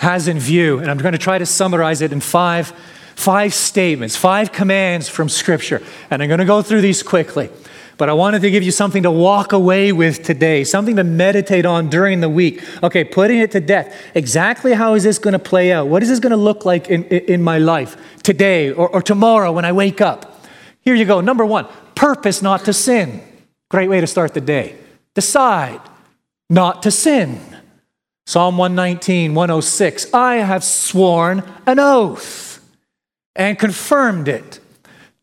[0.00, 0.78] has in view.
[0.78, 2.72] And I'm going to try to summarize it in five,
[3.14, 5.82] five statements, five commands from Scripture.
[6.10, 7.50] And I'm going to go through these quickly.
[7.98, 11.66] But I wanted to give you something to walk away with today, something to meditate
[11.66, 12.62] on during the week.
[12.82, 13.94] Okay, putting it to death.
[14.14, 15.88] Exactly how is this going to play out?
[15.88, 19.52] What is this going to look like in, in my life today or, or tomorrow
[19.52, 20.46] when I wake up?
[20.80, 21.20] Here you go.
[21.20, 23.22] Number one, purpose not to sin.
[23.70, 24.76] Great way to start the day.
[25.14, 25.80] Decide
[26.50, 27.40] not to sin.
[28.26, 30.14] Psalm 119, 106.
[30.14, 32.64] I have sworn an oath
[33.34, 34.60] and confirmed it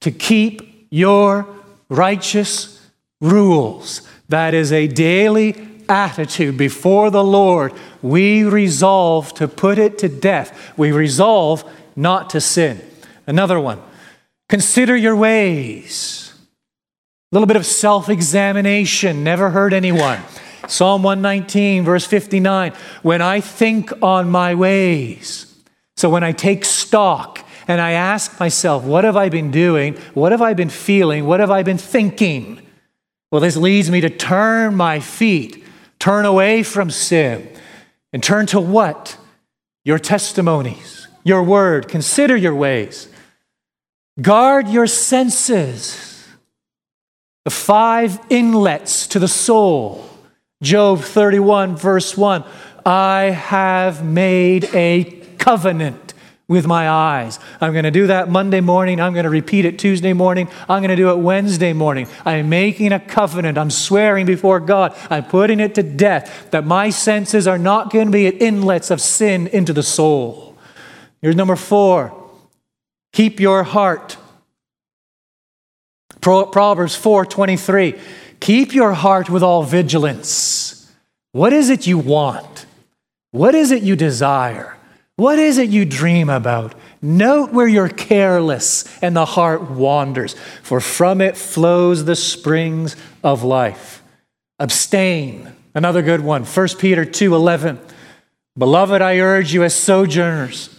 [0.02, 1.48] to keep your
[1.90, 4.02] righteous rules.
[4.30, 5.56] That is a daily
[5.90, 7.74] attitude before the Lord.
[8.02, 10.78] We resolve to put it to death.
[10.78, 12.82] We resolve not to sin.
[13.28, 13.82] Another one
[14.48, 16.34] consider your ways.
[17.32, 19.24] A little bit of self examination.
[19.24, 20.20] Never hurt anyone.
[20.68, 25.46] Psalm 119, verse 59 When I think on my ways,
[25.96, 27.39] so when I take stock
[27.70, 29.96] and I ask myself, what have I been doing?
[30.16, 31.28] What have I been feeling?
[31.28, 32.66] What have I been thinking?
[33.32, 35.64] Well, this leads me to turn my feet,
[36.00, 37.48] turn away from sin,
[38.12, 39.18] and turn to what?
[39.86, 41.88] Your testimonies, your word.
[41.88, 43.08] Consider your ways.
[44.20, 46.28] Guard your senses.
[47.46, 50.10] The five inlets to the soul.
[50.64, 52.44] Job 31, verse 1
[52.84, 55.04] I have made a
[55.38, 56.16] covenant
[56.50, 57.40] with my eyes.
[57.62, 59.00] I'm going to do that Monday morning.
[59.00, 60.50] I'm going to repeat it Tuesday morning.
[60.68, 62.08] I'm going to do it Wednesday morning.
[62.26, 63.58] I'm making a covenant.
[63.58, 64.98] I'm swearing before God.
[65.12, 69.00] I'm putting it to death that my senses are not going to be inlets of
[69.00, 70.58] sin into the soul.
[71.22, 72.14] Here's number four
[73.14, 74.18] keep your heart.
[76.22, 78.00] Proverbs 4:23.
[78.40, 80.92] Keep your heart with all vigilance.
[81.32, 82.66] What is it you want?
[83.32, 84.79] What is it you desire?
[85.20, 86.76] What is it you dream about?
[87.02, 93.44] Note where you're careless and the heart wanders, for from it flows the springs of
[93.44, 94.02] life.
[94.60, 95.52] Abstain.
[95.76, 96.46] Another good one.
[96.46, 97.80] 1 Peter 2:11.
[98.58, 100.70] Beloved, I urge you as sojourners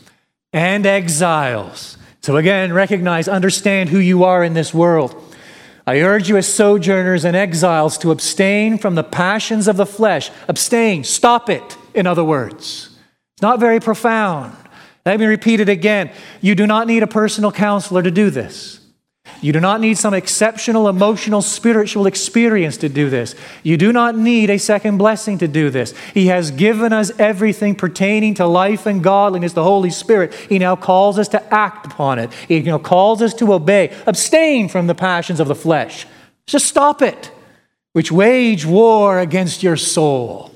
[0.55, 1.98] and exiles.
[2.22, 5.14] So again, recognize, understand who you are in this world.
[5.87, 10.31] I urge you as sojourners and exiles to abstain from the passions of the flesh.
[10.48, 12.89] Abstain, stop it, in other words.
[13.40, 14.57] Not very profound.
[15.07, 16.11] Let me repeat it again.
[16.40, 18.81] You do not need a personal counselor to do this.
[19.42, 23.35] You do not need some exceptional emotional, spiritual experience to do this.
[23.62, 25.96] You do not need a second blessing to do this.
[26.12, 30.35] He has given us everything pertaining to life and godliness, the Holy Spirit.
[30.35, 32.33] He now calls us to act upon it.
[32.48, 33.94] He now calls us to obey.
[34.07, 36.07] Abstain from the passions of the flesh.
[36.46, 37.31] Just stop it,
[37.92, 40.50] which wage war against your soul.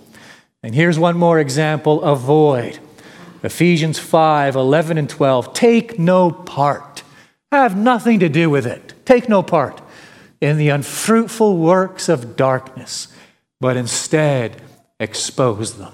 [0.65, 2.79] And here's one more example avoid.
[3.43, 5.53] Ephesians 5 11 and 12.
[5.53, 7.03] Take no part.
[7.53, 8.95] Have nothing to do with it.
[9.05, 9.83] Take no part
[10.41, 13.09] in the unfruitful works of darkness,
[13.61, 14.63] but instead
[14.99, 15.93] expose them.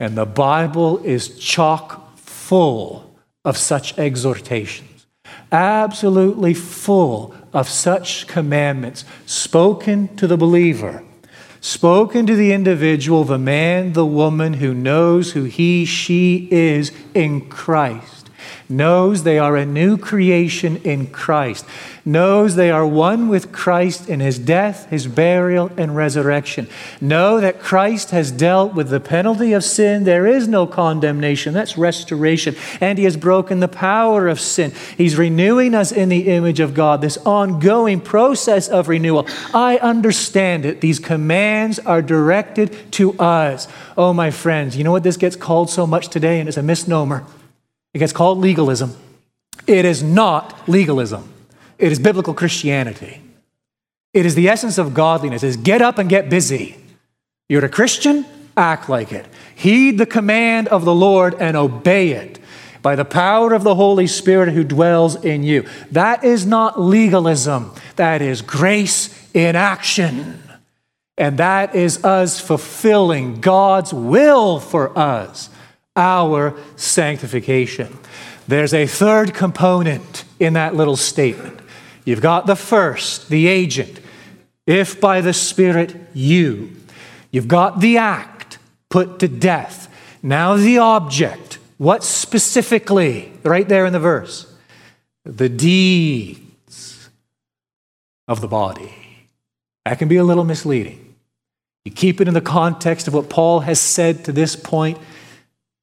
[0.00, 5.06] And the Bible is chock full of such exhortations,
[5.52, 11.04] absolutely full of such commandments spoken to the believer
[11.60, 17.48] spoken to the individual, the man, the woman who knows who he, she is in
[17.48, 18.17] Christ
[18.68, 21.64] knows they are a new creation in Christ,
[22.04, 26.68] knows they are one with Christ in his death, his burial, and resurrection.
[27.00, 30.04] Know that Christ has dealt with the penalty of sin.
[30.04, 31.54] There is no condemnation.
[31.54, 32.56] That's restoration.
[32.80, 34.72] And he has broken the power of sin.
[34.96, 39.26] He's renewing us in the image of God, this ongoing process of renewal.
[39.54, 40.80] I understand it.
[40.80, 43.68] These commands are directed to us.
[43.96, 46.40] Oh, my friends, you know what this gets called so much today?
[46.40, 47.24] And it's a misnomer.
[47.94, 48.96] It gets called legalism.
[49.66, 51.32] It is not legalism.
[51.78, 53.20] It is biblical Christianity.
[54.14, 55.42] It is the essence of godliness.
[55.42, 56.76] Is get up and get busy.
[57.48, 58.26] You're a Christian,
[58.56, 59.26] act like it.
[59.54, 62.38] Heed the command of the Lord and obey it
[62.82, 65.66] by the power of the Holy Spirit who dwells in you.
[65.90, 67.72] That is not legalism.
[67.96, 70.42] That is grace in action.
[71.16, 75.50] And that is us fulfilling God's will for us,
[75.98, 77.98] our sanctification.
[78.46, 81.60] There's a third component in that little statement.
[82.06, 84.00] You've got the first, the agent,
[84.66, 86.74] if by the Spirit you.
[87.30, 89.92] You've got the act, put to death.
[90.22, 93.32] Now the object, what specifically?
[93.42, 94.50] Right there in the verse.
[95.24, 97.10] The deeds
[98.26, 98.94] of the body.
[99.84, 101.14] That can be a little misleading.
[101.84, 104.98] You keep it in the context of what Paul has said to this point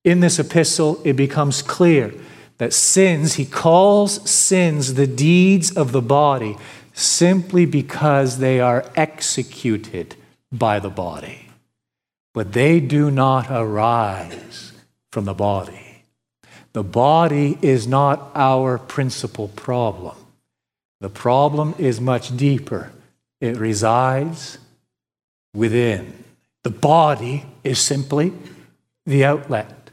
[0.05, 2.13] in this epistle, it becomes clear
[2.59, 6.55] that sins, he calls sins the deeds of the body
[6.93, 10.15] simply because they are executed
[10.51, 11.49] by the body.
[12.33, 14.71] But they do not arise
[15.11, 16.03] from the body.
[16.73, 20.15] The body is not our principal problem.
[21.01, 22.91] The problem is much deeper.
[23.41, 24.59] It resides
[25.53, 26.23] within.
[26.63, 28.33] The body is simply
[29.05, 29.84] the outlet.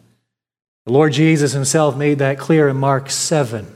[0.85, 3.67] The Lord Jesus himself made that clear in Mark 7.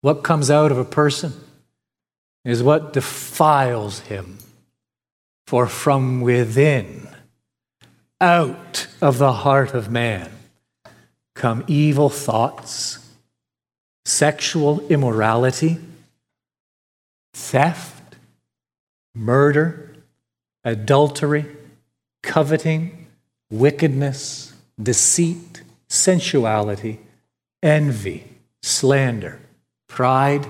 [0.00, 1.32] What comes out of a person
[2.44, 4.38] is what defiles him.
[5.46, 7.08] For from within,
[8.20, 10.30] out of the heart of man,
[11.34, 12.98] come evil thoughts,
[14.04, 15.78] sexual immorality,
[17.32, 18.16] theft,
[19.14, 19.96] murder,
[20.64, 21.46] adultery,
[22.22, 23.06] coveting,
[23.50, 24.52] wickedness,
[24.82, 27.00] deceit, sensuality,
[27.62, 28.24] envy,
[28.62, 29.40] slander,
[29.88, 30.46] pride,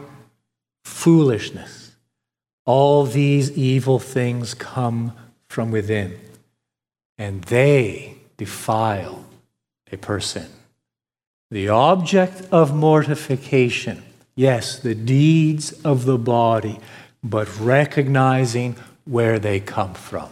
[0.84, 1.92] foolishness.
[2.66, 5.12] All these evil things come
[5.48, 6.18] from within,
[7.16, 9.24] and they defile
[9.90, 10.46] a person.
[11.50, 14.02] The object of mortification,
[14.34, 16.78] yes, the deeds of the body,
[17.24, 18.76] but recognizing
[19.06, 20.28] where they come from.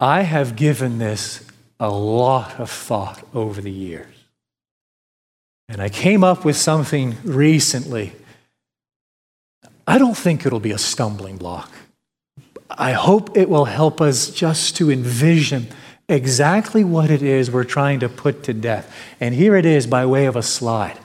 [0.00, 1.47] I have given this
[1.80, 4.14] a lot of thought over the years.
[5.68, 8.12] And I came up with something recently.
[9.86, 11.70] I don't think it'll be a stumbling block.
[12.70, 15.68] I hope it will help us just to envision
[16.08, 18.94] exactly what it is we're trying to put to death.
[19.20, 20.98] And here it is by way of a slide.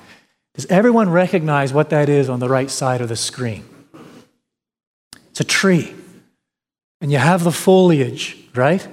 [0.55, 3.65] Does everyone recognize what that is on the right side of the screen?
[5.31, 5.93] It's a tree.
[7.01, 8.87] And you have the foliage, right?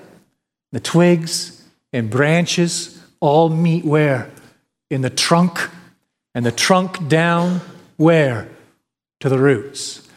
[0.73, 1.60] The twigs
[1.93, 4.31] and branches all meet where?
[4.91, 5.71] In the trunk.
[6.35, 7.61] And the trunk down
[7.97, 8.49] where?
[9.21, 10.09] To the roots.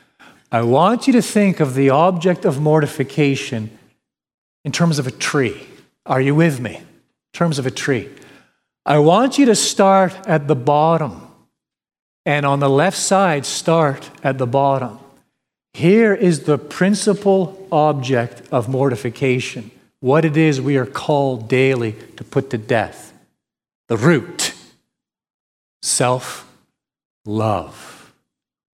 [0.52, 3.78] I want you to think of the object of mortification
[4.64, 5.68] in terms of a tree.
[6.06, 6.76] Are you with me?
[6.76, 6.86] In
[7.34, 8.10] terms of a tree.
[8.86, 11.28] I want you to start at the bottom.
[12.26, 15.00] And on the left side, start at the bottom.
[15.74, 19.72] Here is the principal object of mortification,
[20.04, 23.14] what it is we are called daily to put to death.
[23.88, 24.54] The root
[25.82, 26.46] self
[27.26, 28.14] love,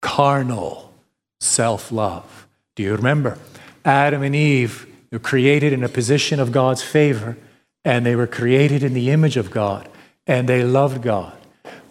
[0.00, 0.94] carnal
[1.40, 2.46] self love.
[2.76, 3.38] Do you remember?
[3.84, 7.36] Adam and Eve were created in a position of God's favor,
[7.84, 9.88] and they were created in the image of God,
[10.28, 11.36] and they loved God.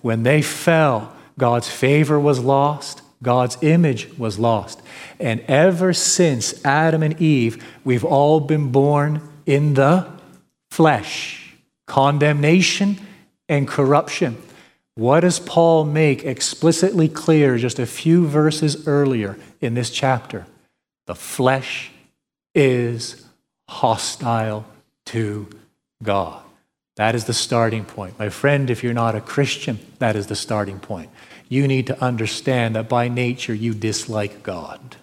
[0.02, 4.82] When they fell, God's favor was lost, God's image was lost.
[5.20, 10.08] And ever since Adam and Eve, we've all been born in the
[10.72, 11.42] flesh
[11.88, 12.98] condemnation
[13.50, 14.38] and corruption.
[14.96, 20.46] What does Paul make explicitly clear just a few verses earlier in this chapter?
[21.06, 21.92] The flesh
[22.56, 23.26] is
[23.68, 24.66] hostile
[25.08, 25.48] to
[26.02, 26.42] God.
[26.96, 28.18] That is the starting point.
[28.18, 31.10] My friend, if you're not a Christian, that is the starting point.
[31.48, 34.98] You need to understand that by nature you dislike God.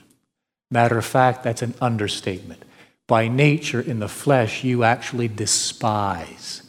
[0.71, 2.63] Matter of fact, that's an understatement.
[3.07, 6.63] By nature, in the flesh, you actually despise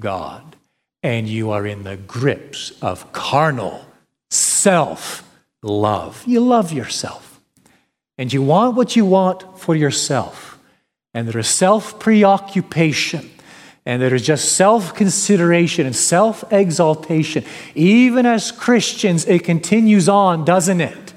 [0.00, 0.56] God.
[1.02, 3.86] And you are in the grips of carnal
[4.30, 5.22] self
[5.62, 6.22] love.
[6.26, 7.40] You love yourself.
[8.16, 10.58] And you want what you want for yourself.
[11.12, 13.30] And there is self preoccupation
[13.86, 17.44] and there is just self consideration and self exaltation.
[17.74, 21.12] Even as Christians, it continues on, doesn't it?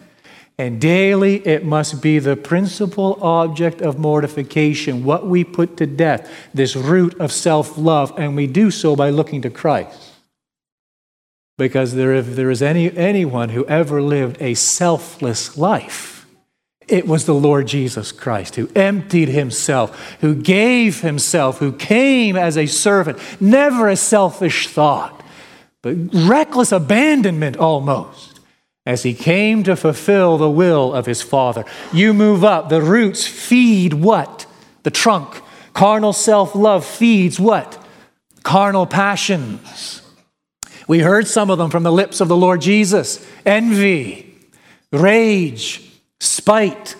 [0.60, 6.30] And daily it must be the principal object of mortification, what we put to death,
[6.54, 10.14] this root of self love, and we do so by looking to Christ.
[11.58, 16.17] Because there, if there is any, anyone who ever lived a selfless life,
[16.88, 22.58] it was the Lord Jesus Christ who emptied himself, who gave himself, who came as
[22.58, 25.22] a servant, never a selfish thought,
[25.82, 28.40] but reckless abandonment almost.
[28.88, 31.66] as he came to fulfill the will of his Father.
[31.92, 32.70] You move up.
[32.70, 34.46] The roots feed what?
[34.84, 35.42] The trunk.
[35.74, 37.78] Carnal self love feeds what?
[38.44, 40.02] Carnal passions.
[40.88, 44.34] We heard some of them from the lips of the Lord Jesus envy,
[44.94, 45.84] rage,
[46.20, 46.96] spite,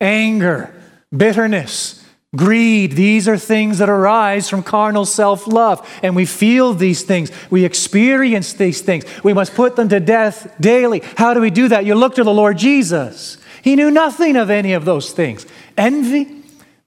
[0.00, 0.74] anger,
[1.14, 2.04] bitterness,
[2.36, 5.88] Greed, these are things that arise from carnal self love.
[6.02, 7.30] And we feel these things.
[7.50, 9.04] We experience these things.
[9.22, 11.02] We must put them to death daily.
[11.16, 11.84] How do we do that?
[11.84, 13.38] You look to the Lord Jesus.
[13.62, 15.46] He knew nothing of any of those things
[15.76, 16.42] envy,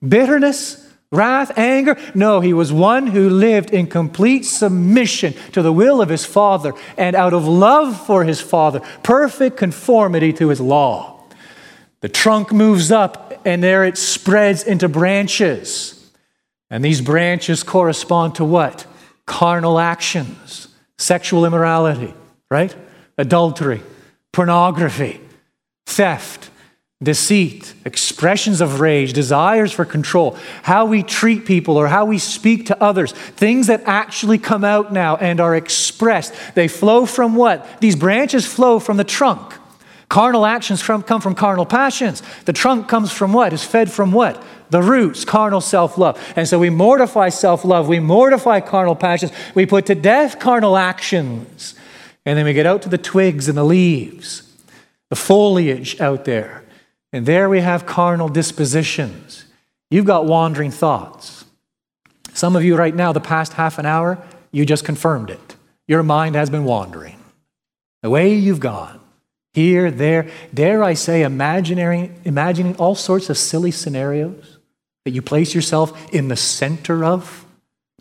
[0.06, 1.96] bitterness, wrath, anger.
[2.14, 6.74] No, he was one who lived in complete submission to the will of his Father
[6.98, 11.17] and out of love for his Father, perfect conformity to his law.
[12.00, 15.94] The trunk moves up and there it spreads into branches.
[16.70, 18.86] And these branches correspond to what?
[19.26, 20.68] Carnal actions,
[20.98, 22.14] sexual immorality,
[22.50, 22.74] right?
[23.16, 23.82] Adultery,
[24.32, 25.20] pornography,
[25.86, 26.50] theft,
[27.02, 32.66] deceit, expressions of rage, desires for control, how we treat people or how we speak
[32.66, 36.34] to others, things that actually come out now and are expressed.
[36.54, 37.80] They flow from what?
[37.80, 39.54] These branches flow from the trunk.
[40.08, 42.22] Carnal actions from, come from carnal passions.
[42.46, 43.52] The trunk comes from what?
[43.52, 44.42] Is fed from what?
[44.70, 46.18] The roots, carnal self love.
[46.34, 50.76] And so we mortify self love, we mortify carnal passions, we put to death carnal
[50.76, 51.74] actions.
[52.24, 54.42] And then we get out to the twigs and the leaves,
[55.08, 56.64] the foliage out there.
[57.12, 59.46] And there we have carnal dispositions.
[59.90, 61.46] You've got wandering thoughts.
[62.34, 65.56] Some of you, right now, the past half an hour, you just confirmed it.
[65.86, 67.16] Your mind has been wandering.
[68.02, 68.97] The way you've gone
[69.58, 74.58] here, there, dare I say, imagining, imagining all sorts of silly scenarios
[75.04, 77.44] that you place yourself in the center of,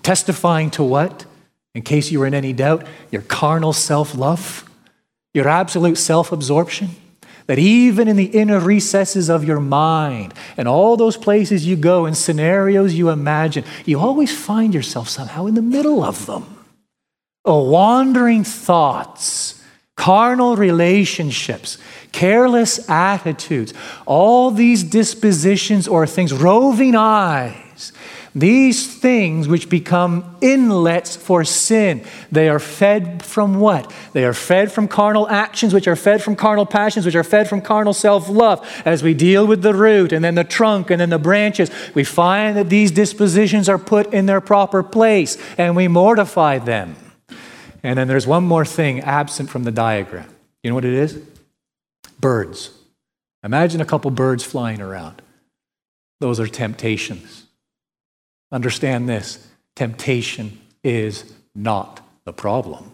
[0.04, 1.26] testifying to what?
[1.74, 4.70] In case you were in any doubt, your carnal self love,
[5.34, 6.90] your absolute self absorption.
[7.48, 12.06] That even in the inner recesses of your mind and all those places you go
[12.06, 16.66] and scenarios you imagine, you always find yourself somehow in the middle of them.
[17.46, 19.57] Oh, wandering thoughts
[19.98, 21.78] carnal relationships,
[22.14, 23.74] careless attitudes,
[24.06, 27.92] all these dispositions or things, roving eyes,
[28.34, 33.92] these things which become inlets for sin, they are fed from what?
[34.14, 37.50] They are fed from carnal actions, which are fed from carnal passions, which are fed
[37.50, 38.66] from carnal self love.
[38.86, 42.04] As we deal with the root and then the trunk and then the branches, we
[42.04, 46.96] find that these dispositions are put in their proper place and we mortify them.
[47.88, 50.30] And then there's one more thing absent from the diagram.
[50.62, 51.22] You know what it is?
[52.20, 52.72] Birds.
[53.46, 55.22] Imagine a couple birds flying around.
[56.20, 57.46] Those are temptations.
[58.52, 62.92] Understand this temptation is not the problem.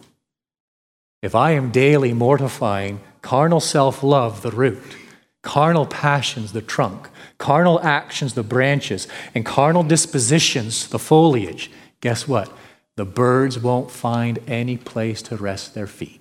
[1.22, 4.96] If I am daily mortifying carnal self love, the root,
[5.42, 11.68] carnal passions, the trunk, carnal actions, the branches, and carnal dispositions, the foliage,
[12.00, 12.48] guess what?
[12.96, 16.20] The birds won't find any place to rest their feet.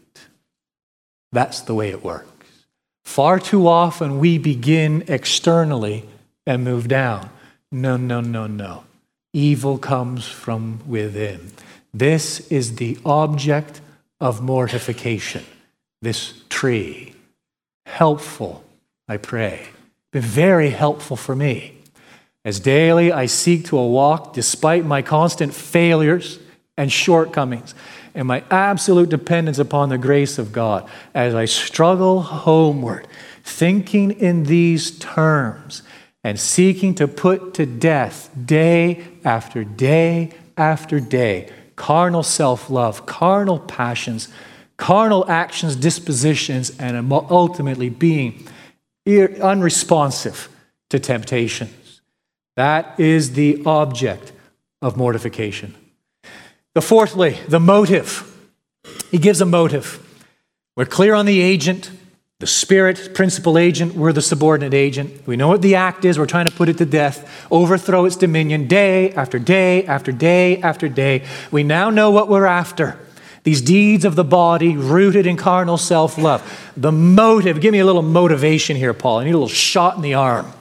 [1.31, 2.27] That's the way it works.
[3.03, 6.05] Far too often we begin externally
[6.47, 7.29] and move down.
[7.71, 8.85] No, no, no, no.
[9.33, 11.51] Evil comes from within.
[11.93, 13.81] This is the object
[14.19, 15.43] of mortification,
[16.01, 17.13] this tree.
[17.85, 18.63] Helpful,
[19.07, 19.67] I pray.
[20.11, 21.77] Been very helpful for me.
[22.45, 26.39] As daily I seek to walk despite my constant failures
[26.77, 27.75] and shortcomings
[28.15, 33.07] and my absolute dependence upon the grace of God as I struggle homeward,
[33.43, 35.83] thinking in these terms
[36.23, 43.59] and seeking to put to death day after day after day carnal self love, carnal
[43.59, 44.29] passions,
[44.77, 48.47] carnal actions, dispositions, and ultimately being
[49.07, 50.49] unresponsive
[50.89, 52.01] to temptations.
[52.55, 54.31] That is the object
[54.81, 55.75] of mortification.
[56.73, 58.29] The fourthly, the motive.
[59.11, 59.99] He gives a motive.
[60.75, 61.91] We're clear on the agent,
[62.39, 65.27] the spirit, principal agent, we're the subordinate agent.
[65.27, 68.15] We know what the act is, we're trying to put it to death, overthrow its
[68.15, 71.25] dominion day after day after day after day.
[71.51, 72.97] We now know what we're after.
[73.43, 76.71] These deeds of the body rooted in carnal self love.
[76.75, 79.19] The motive, give me a little motivation here, Paul.
[79.19, 80.51] I need a little shot in the arm.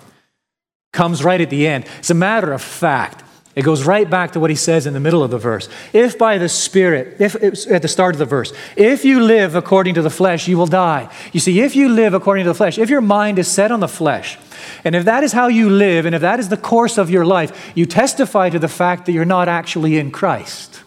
[0.93, 1.87] Comes right at the end.
[2.01, 3.25] It's a matter of fact.
[3.55, 5.68] It goes right back to what he says in the middle of the verse.
[5.92, 7.34] If by the Spirit, if
[7.70, 10.66] at the start of the verse, if you live according to the flesh, you will
[10.66, 11.12] die.
[11.32, 13.80] You see, if you live according to the flesh, if your mind is set on
[13.80, 14.38] the flesh,
[14.84, 17.26] and if that is how you live, and if that is the course of your
[17.26, 20.82] life, you testify to the fact that you're not actually in Christ.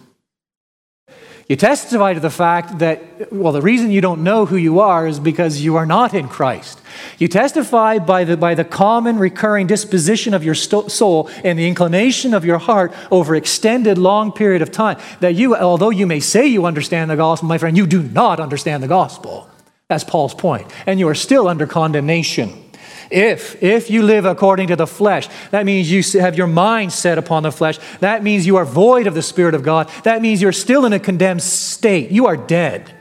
[1.47, 5.07] You testify to the fact that, well, the reason you don't know who you are
[5.07, 6.81] is because you are not in Christ.
[7.19, 11.67] You testify by the, by the common recurring disposition of your sto- soul and the
[11.67, 16.19] inclination of your heart over extended long period of time that you, although you may
[16.19, 19.47] say you understand the gospel, my friend, you do not understand the gospel.
[19.87, 20.65] That's Paul's point.
[20.87, 22.64] And you are still under condemnation.
[23.11, 27.17] If, if you live according to the flesh, that means you have your mind set
[27.17, 27.77] upon the flesh.
[27.99, 29.89] That means you are void of the Spirit of God.
[30.03, 32.11] That means you're still in a condemned state.
[32.11, 32.91] You are dead.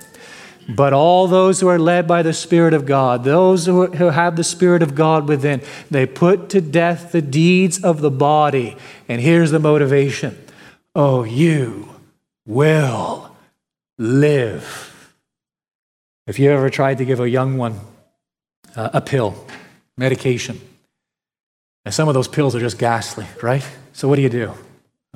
[0.68, 4.44] But all those who are led by the Spirit of God, those who have the
[4.44, 8.76] Spirit of God within, they put to death the deeds of the body.
[9.09, 10.38] And here's the motivation
[10.94, 11.90] Oh, you
[12.46, 13.36] will
[13.98, 15.11] live.
[16.26, 17.80] If you ever tried to give a young one
[18.74, 19.46] uh, a pill,
[19.97, 20.61] medication.
[21.84, 23.66] And some of those pills are just ghastly, right?
[23.92, 24.55] So what do you do?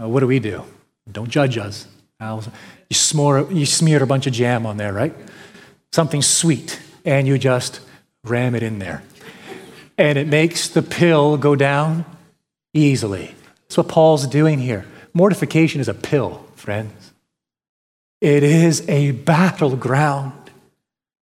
[0.00, 0.64] Uh, what do we do?
[1.10, 1.86] Don't judge us.
[2.20, 2.40] You,
[2.92, 5.14] smore, you smear a bunch of jam on there, right?
[5.92, 7.80] Something sweet, and you just
[8.24, 9.02] ram it in there.
[9.96, 12.04] And it makes the pill go down
[12.74, 13.34] easily.
[13.62, 14.84] That's what Paul's doing here.
[15.14, 17.12] Mortification is a pill, friends.
[18.20, 20.50] It is a battleground.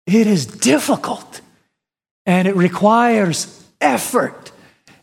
[0.07, 1.41] It is difficult.
[2.27, 4.53] And it requires effort.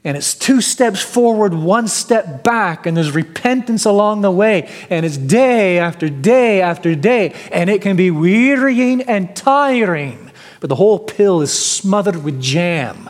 [0.03, 4.67] And it's two steps forward, one step back, and there's repentance along the way.
[4.89, 7.35] And it's day after day after day.
[7.51, 10.31] And it can be wearying and tiring.
[10.59, 13.09] But the whole pill is smothered with jam.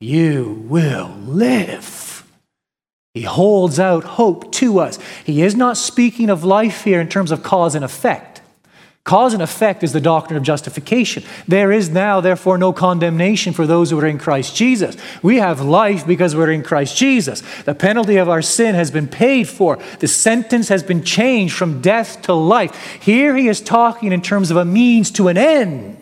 [0.00, 2.24] You will live.
[3.14, 4.98] He holds out hope to us.
[5.24, 8.37] He is not speaking of life here in terms of cause and effect.
[9.08, 11.22] Cause and effect is the doctrine of justification.
[11.46, 14.98] There is now, therefore, no condemnation for those who are in Christ Jesus.
[15.22, 17.42] We have life because we're in Christ Jesus.
[17.62, 21.80] The penalty of our sin has been paid for, the sentence has been changed from
[21.80, 23.00] death to life.
[23.00, 25.96] Here he is talking in terms of a means to an end.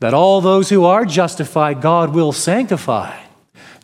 [0.00, 3.25] That all those who are justified, God will sanctify.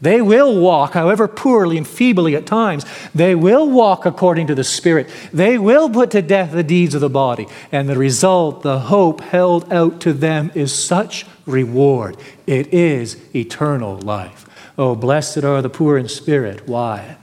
[0.02, 2.84] They will walk, however poorly and feebly at times,
[3.14, 5.08] they will walk according to the Spirit.
[5.32, 7.46] They will put to death the deeds of the body.
[7.70, 12.16] And the result, the hope held out to them, is such reward.
[12.48, 14.44] It is eternal life.
[14.76, 16.66] Oh, blessed are the poor in spirit.
[16.66, 17.16] Why?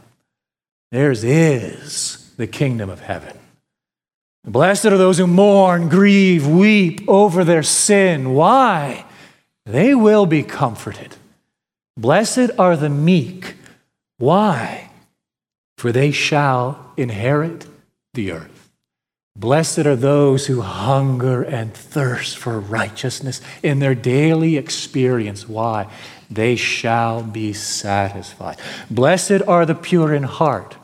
[0.94, 3.38] Theirs is the kingdom of heaven.
[4.46, 8.34] Blessed are those who mourn, grieve, weep over their sin.
[8.34, 9.06] Why?
[9.66, 11.18] They will be comforted.
[12.00, 13.56] Blessed are the meek.
[14.20, 14.90] Why?
[15.78, 17.66] For they shall inherit
[18.14, 18.70] the earth.
[19.36, 25.48] Blessed are those who hunger and thirst for righteousness in their daily experience.
[25.50, 25.92] Why?
[26.30, 28.58] They shall be satisfied.
[28.90, 30.78] Blessed are the pure in heart.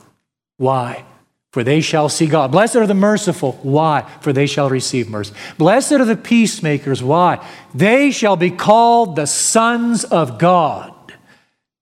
[0.57, 1.05] Why?
[1.53, 2.51] For they shall see God.
[2.51, 3.53] Blessed are the merciful.
[3.63, 4.01] Why?
[4.19, 5.33] For they shall receive mercy.
[5.57, 7.01] Blessed are the peacemakers.
[7.01, 7.45] Why?
[7.73, 10.91] They shall be called the sons of God.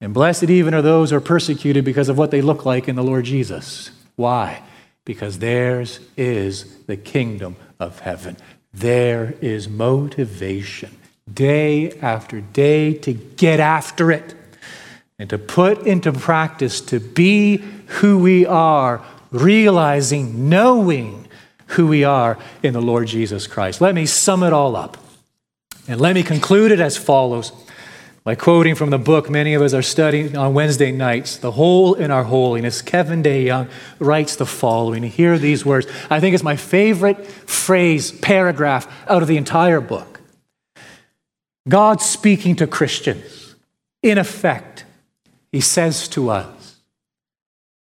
[0.03, 2.97] And blessed even are those who are persecuted because of what they look like in
[2.97, 3.89] the Lord Jesus.
[4.17, 4.61] Why?
[5.05, 8.35] Because theirs is the kingdom of heaven.
[8.73, 10.97] There is motivation
[11.33, 14.35] day after day to get after it
[15.17, 19.01] and to put into practice to be who we are,
[19.31, 21.29] realizing, knowing
[21.67, 23.79] who we are in the Lord Jesus Christ.
[23.79, 24.97] Let me sum it all up.
[25.87, 27.53] And let me conclude it as follows.
[28.23, 31.93] By quoting from the book many of us are studying on Wednesday nights, The Hole
[31.93, 33.69] in Our Holiness, Kevin Day DeYoung
[33.99, 35.03] writes the following.
[35.03, 35.87] Hear these words.
[36.09, 40.21] I think it's my favorite phrase, paragraph out of the entire book.
[41.67, 43.55] God speaking to Christians,
[44.01, 44.85] in effect,
[45.51, 46.77] he says to us,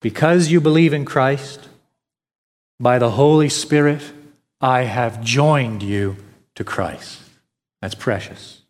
[0.02, 1.70] Because you believe in Christ,
[2.80, 4.02] by the Holy Spirit,
[4.60, 6.18] I have joined you
[6.56, 7.22] to Christ.
[7.82, 8.63] That's precious.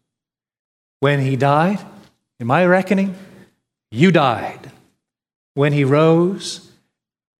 [1.03, 1.79] When he died,
[2.39, 3.13] in my reckoning,
[3.91, 4.71] you died.
[5.53, 6.71] When he rose,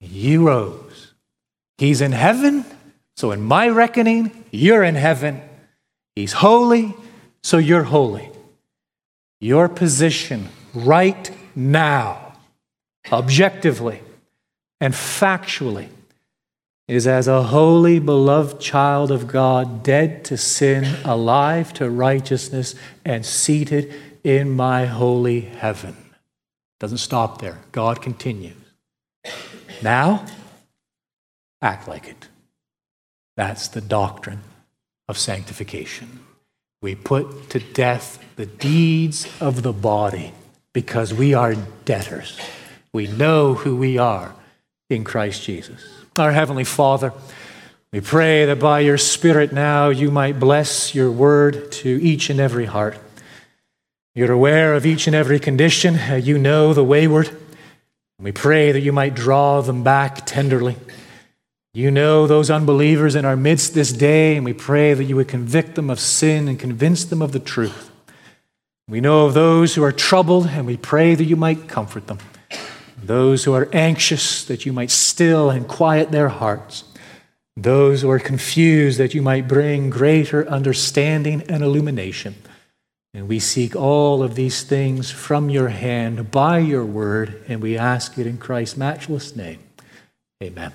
[0.01, 1.13] you rose.
[1.77, 2.65] He's in heaven,
[3.15, 5.41] so in my reckoning, you're in heaven.
[6.13, 6.93] He's holy,
[7.41, 8.29] so you're holy.
[9.39, 12.33] Your position right now,
[13.13, 14.01] objectively
[14.81, 15.87] and factually,
[16.87, 22.75] is as a holy, beloved child of God, dead to sin, alive to righteousness,
[23.05, 25.95] and seated in my holy heaven.
[26.79, 27.59] Doesn't stop there.
[27.71, 28.55] God continues.
[29.81, 30.25] Now,
[31.61, 32.27] act like it.
[33.37, 34.41] That's the doctrine
[35.07, 36.19] of sanctification.
[36.81, 40.33] We put to death the deeds of the body
[40.73, 41.55] because we are
[41.85, 42.37] debtors.
[42.91, 44.35] We know who we are
[44.89, 46.02] in Christ Jesus.
[46.15, 47.11] Our Heavenly Father,
[47.91, 52.39] We pray that by your Spirit now you might bless your word to each and
[52.39, 52.97] every heart.
[54.13, 55.95] You're aware of each and every condition.
[55.95, 57.35] Uh, you know the wayward.
[58.19, 60.75] We pray that you might draw them back tenderly.
[61.73, 65.27] You know those unbelievers in our midst this day, and we pray that you would
[65.27, 67.89] convict them of sin and convince them of the truth.
[68.87, 72.19] We know of those who are troubled, and we pray that you might comfort them.
[73.05, 76.85] Those who are anxious, that you might still and quiet their hearts.
[77.57, 82.35] Those who are confused, that you might bring greater understanding and illumination.
[83.13, 87.77] And we seek all of these things from your hand by your word, and we
[87.77, 89.59] ask it in Christ's matchless name.
[90.41, 90.73] Amen.